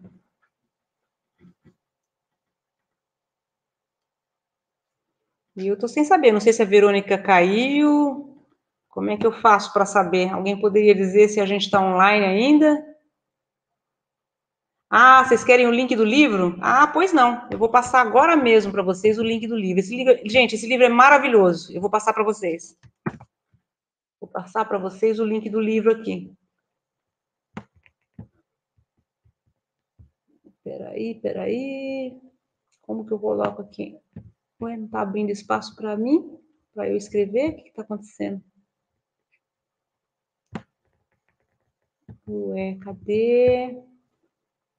[5.57, 8.41] E eu estou sem saber, não sei se a Verônica caiu.
[8.87, 10.29] Como é que eu faço para saber?
[10.31, 12.92] Alguém poderia dizer se a gente está online ainda?
[14.95, 16.55] Ah, vocês querem o link do livro?
[16.61, 17.49] Ah, pois não.
[17.49, 19.79] Eu vou passar agora mesmo para vocês o link do livro.
[19.79, 20.19] Esse livro.
[20.23, 21.73] Gente, esse livro é maravilhoso.
[21.73, 22.77] Eu vou passar para vocês.
[24.21, 26.31] Vou passar para vocês o link do livro aqui.
[30.63, 32.21] Peraí, peraí.
[32.83, 33.97] Como que eu coloco aqui?
[34.59, 36.37] Não está abrindo espaço para mim?
[36.71, 37.49] Para eu escrever?
[37.49, 38.43] O que está acontecendo?
[42.27, 43.92] Ué, cadê?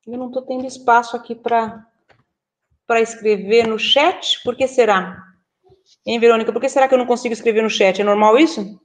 [0.07, 1.86] Eu não estou tendo espaço aqui para
[3.00, 4.40] escrever no chat.
[4.44, 5.16] Por que será?
[6.07, 6.52] Hein, Verônica?
[6.52, 8.00] Por que será que eu não consigo escrever no chat?
[8.00, 8.78] É normal isso?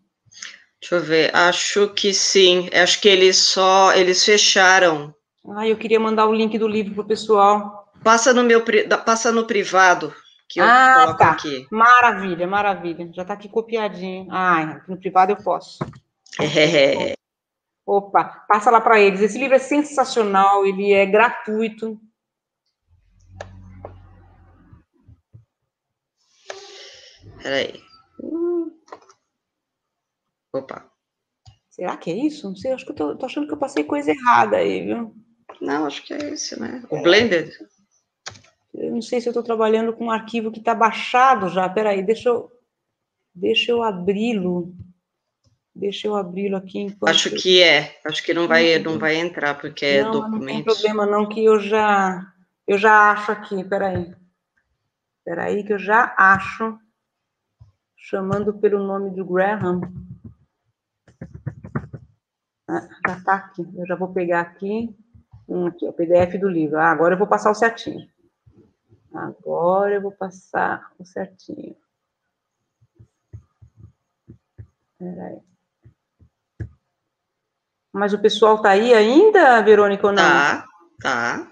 [0.80, 1.36] Deixa eu ver.
[1.36, 2.70] Acho que sim.
[2.74, 5.14] Acho que eles só eles fecharam.
[5.56, 7.92] Ah, eu queria mandar o link do livro pro pessoal.
[8.04, 8.64] Passa no meu
[9.06, 10.14] passa no privado
[10.50, 11.32] que eu ah, coloco tá.
[11.32, 11.68] aqui.
[11.70, 13.10] Maravilha, maravilha.
[13.14, 14.28] Já está aqui copiadinho.
[14.32, 15.78] Ah, no privado eu posso.
[16.40, 17.14] É.
[17.90, 19.20] Opa, passa lá para eles.
[19.20, 22.00] Esse livro é sensacional, ele é gratuito.
[27.42, 27.82] Peraí.
[30.54, 30.88] Opa.
[31.72, 32.48] Será que é isso?
[32.48, 35.16] Não sei, acho que eu tô, tô, achando que eu passei coisa errada aí, viu?
[35.60, 36.84] Não, acho que é esse, né?
[36.92, 37.52] O Blended.
[38.72, 41.68] Eu não sei se eu estou trabalhando com um arquivo que está baixado já.
[41.68, 42.52] Peraí, deixa eu,
[43.34, 44.76] deixa eu abri-lo.
[45.80, 46.80] Deixa eu abri-lo aqui.
[46.80, 47.10] Enquanto...
[47.10, 47.98] Acho que é.
[48.06, 50.40] Acho que não vai, não vai entrar, porque é não, documento.
[50.40, 52.34] Não tem problema, não, que eu já,
[52.68, 53.64] eu já acho aqui.
[53.64, 54.14] Peraí.
[55.24, 56.78] Peraí, que eu já acho.
[57.96, 59.80] Chamando pelo nome do Graham.
[62.68, 63.66] Ah, já está aqui.
[63.74, 64.94] Eu já vou pegar aqui.
[65.48, 66.78] Um aqui, o PDF do livro.
[66.78, 68.06] Ah, agora eu vou passar o certinho.
[69.14, 71.76] Agora eu vou passar o certinho.
[74.98, 75.49] Peraí.
[78.00, 80.24] Mas o pessoal tá aí ainda, Verônica, ou não?
[80.24, 80.66] Tá,
[81.02, 81.48] tá.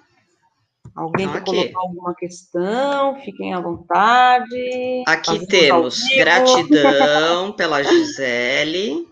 [0.95, 3.20] Alguém quer colocar alguma questão?
[3.22, 5.04] Fiquem à vontade.
[5.06, 9.06] Aqui temos gratidão pela Gisele.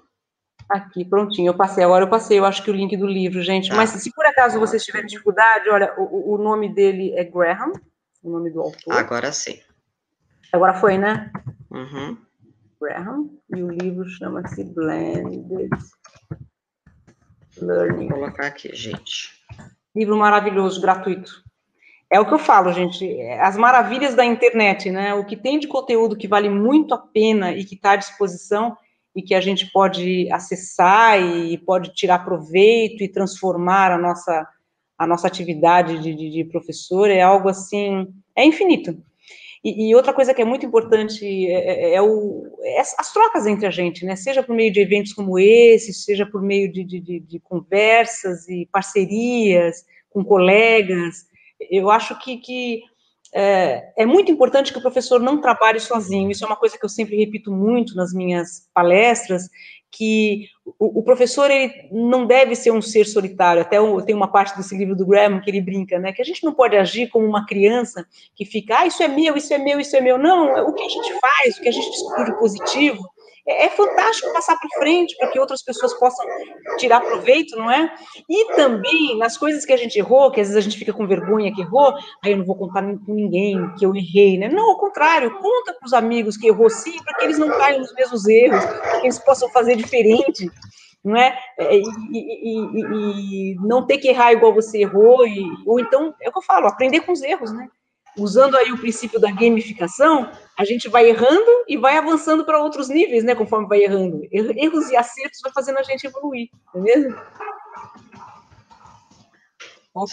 [0.69, 1.83] Aqui, prontinho, eu passei.
[1.83, 3.69] Agora eu passei, eu acho que o link do livro, gente.
[3.69, 3.75] Tá.
[3.75, 7.73] Mas se por acaso vocês tiverem dificuldade, olha, o, o nome dele é Graham,
[8.23, 8.93] o nome do autor.
[8.93, 9.59] Agora sim.
[10.53, 11.29] Agora foi, né?
[11.69, 12.17] Uhum.
[12.81, 15.69] Graham, e o livro chama-se Blended.
[17.59, 19.33] Vou colocar aqui, gente.
[19.95, 21.43] Livro maravilhoso, gratuito.
[22.11, 25.13] É o que eu falo, gente, as maravilhas da internet, né?
[25.13, 28.77] O que tem de conteúdo que vale muito a pena e que está à disposição
[29.15, 34.47] e que a gente pode acessar e pode tirar proveito e transformar a nossa,
[34.97, 39.01] a nossa atividade de, de, de professor é algo assim, é infinito.
[39.65, 43.47] E, e, outra coisa que é muito importante é, é, é, o, é as trocas
[43.47, 44.15] entre a gente, né?
[44.15, 48.69] Seja por meio de eventos como esse, seja por meio de, de, de conversas e
[48.71, 51.25] parcerias com colegas.
[51.59, 52.83] Eu acho que, que
[53.33, 56.29] é, é, muito importante que o professor não trabalhe sozinho.
[56.29, 59.49] Isso é uma coisa que eu sempre repito muito nas minhas palestras,
[59.95, 63.61] que o, o, professor ele não deve ser um ser solitário.
[63.61, 66.11] Até tem uma parte desse livro do Graham que ele brinca, né?
[66.11, 69.37] Que a gente não pode agir como uma criança que fica, ah, isso é meu,
[69.37, 70.17] isso é meu, isso é meu.
[70.17, 73.09] Não, o que a gente faz, o que a gente descobre positivo,
[73.47, 76.25] é, é fantástico passar para frente para que outras pessoas possam
[76.77, 77.93] tirar proveito, não é?
[78.29, 81.07] E também nas coisas que a gente errou, que às vezes a gente fica com
[81.07, 81.93] vergonha que errou,
[82.23, 84.49] aí eu não vou contar com ninguém que eu errei, né?
[84.49, 87.79] Não, ao contrário, conta para os amigos que errou sim, para que eles não caiam
[87.79, 90.49] nos mesmos erros, para que eles possam fazer diferente
[91.05, 91.37] não é?
[91.59, 91.77] é?
[91.77, 95.19] E, e, e, e, não ter que errar igual você errou,
[95.63, 97.69] ou então, é o que eu falo, aprender com os erros, né?
[98.17, 102.89] Usando aí o princípio da gamificação, a gente vai errando e vai avançando para outros
[102.89, 103.35] níveis, né?
[103.35, 104.27] Conforme vai errando.
[104.31, 107.17] Erros e acertos vai fazendo a gente evoluir, não é mesmo?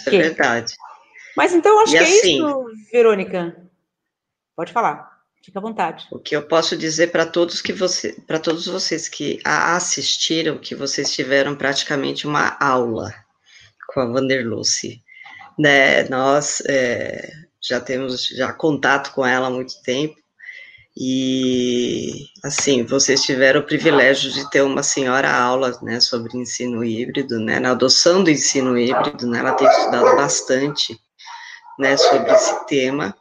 [0.07, 0.75] É verdade.
[1.35, 3.57] Mas então acho e que é assim, é isso, Verônica.
[4.55, 5.11] Pode falar.
[5.43, 6.07] Fica à vontade.
[6.09, 10.57] O que eu posso dizer para todos que você, para todos vocês que a assistiram,
[10.57, 13.13] que vocês tiveram praticamente uma aula
[13.89, 15.01] com a Vanderluce,
[15.59, 16.07] né?
[16.07, 17.29] Nós é,
[17.63, 20.15] já temos já contato com ela há muito tempo
[20.95, 27.39] e assim vocês tiveram o privilégio de ter uma senhora aula, né, sobre ensino híbrido,
[27.39, 29.39] né, na adoção do ensino híbrido, né?
[29.39, 30.99] Ela tem estudado bastante,
[31.79, 33.15] né, sobre esse tema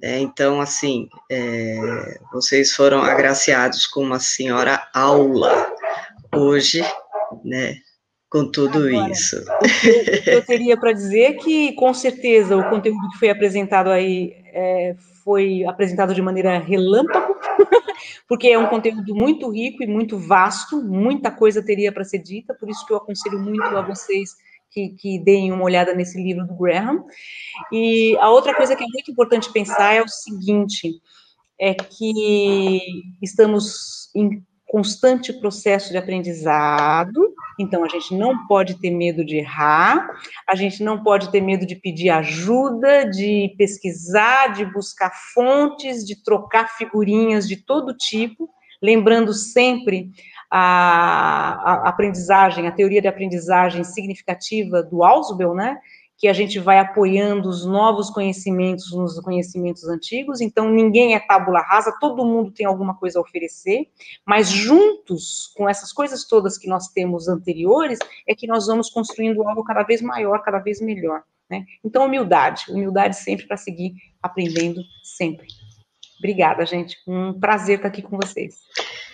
[0.00, 5.74] é, então, assim, é, vocês foram agraciados com uma senhora aula
[6.34, 6.82] hoje,
[7.44, 7.76] né?
[8.32, 9.36] Com tudo Agora, isso.
[10.26, 14.96] Eu, eu teria para dizer que, com certeza, o conteúdo que foi apresentado aí é,
[15.22, 17.36] foi apresentado de maneira relâmpago,
[18.26, 22.54] porque é um conteúdo muito rico e muito vasto, muita coisa teria para ser dita,
[22.54, 24.30] por isso que eu aconselho muito a vocês
[24.70, 27.04] que, que deem uma olhada nesse livro do Graham.
[27.70, 30.90] E a outra coisa que é muito importante pensar é o seguinte:
[31.60, 32.80] é que
[33.20, 34.42] estamos em
[34.72, 40.08] constante processo de aprendizado, então a gente não pode ter medo de errar,
[40.48, 46.24] a gente não pode ter medo de pedir ajuda, de pesquisar, de buscar fontes, de
[46.24, 48.48] trocar figurinhas de todo tipo,
[48.82, 50.10] lembrando sempre
[50.50, 55.76] a, a, aprendizagem, a teoria de aprendizagem significativa do Ausubel, né?
[56.16, 61.60] Que a gente vai apoiando os novos conhecimentos nos conhecimentos antigos, então ninguém é tábula
[61.60, 63.88] rasa, todo mundo tem alguma coisa a oferecer,
[64.24, 69.42] mas juntos com essas coisas todas que nós temos anteriores, é que nós vamos construindo
[69.46, 71.22] algo cada vez maior, cada vez melhor.
[71.50, 71.66] Né?
[71.84, 75.46] Então, humildade, humildade sempre para seguir aprendendo sempre.
[76.18, 76.96] Obrigada, gente.
[77.06, 78.60] Um prazer estar aqui com vocês.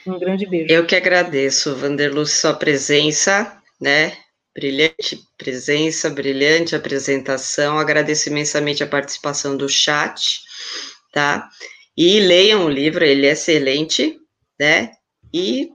[0.07, 0.73] Um grande beijo.
[0.73, 4.13] Eu que agradeço, Vanderluz, sua presença, né?
[4.59, 7.79] Brilhante presença, brilhante apresentação.
[7.79, 10.41] Agradeço imensamente a participação do chat,
[11.13, 11.49] tá?
[11.97, 14.19] E leiam o livro, ele é excelente,
[14.59, 14.91] né?
[15.33, 15.71] E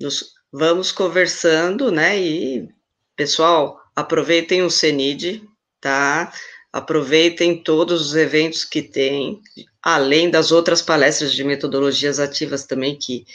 [0.00, 2.18] nos, vamos conversando, né?
[2.18, 2.66] E,
[3.14, 5.42] pessoal, aproveitem o CENID,
[5.78, 6.32] tá?
[6.72, 9.42] Aproveitem todos os eventos que tem,
[9.82, 13.26] além das outras palestras de metodologias ativas também que,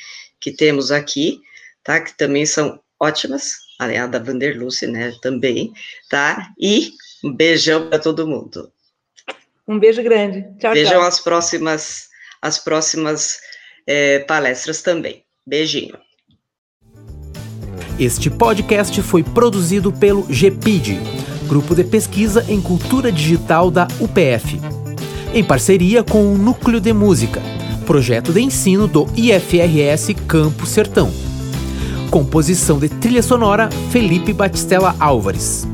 [0.41, 1.39] que temos aqui,
[1.83, 2.01] tá?
[2.01, 5.13] Que também são ótimas, além da Vanderluce, né?
[5.21, 5.71] Também,
[6.09, 6.51] tá?
[6.59, 6.91] E
[7.23, 8.69] um beijão para todo mundo.
[9.67, 10.45] Um beijo grande.
[10.59, 11.07] Tchau, Vejam tchau.
[11.07, 12.09] as próximas,
[12.41, 13.39] as próximas
[13.87, 15.23] é, palestras também.
[15.47, 15.97] Beijinho.
[17.97, 20.99] Este podcast foi produzido pelo GPID
[21.47, 24.59] Grupo de Pesquisa em Cultura Digital da UPF,
[25.33, 27.41] em parceria com o Núcleo de Música,
[27.87, 31.28] projeto de ensino do IFRS Campo Sertão.
[32.09, 35.67] Composição de trilha sonora Felipe Batistella Álvares.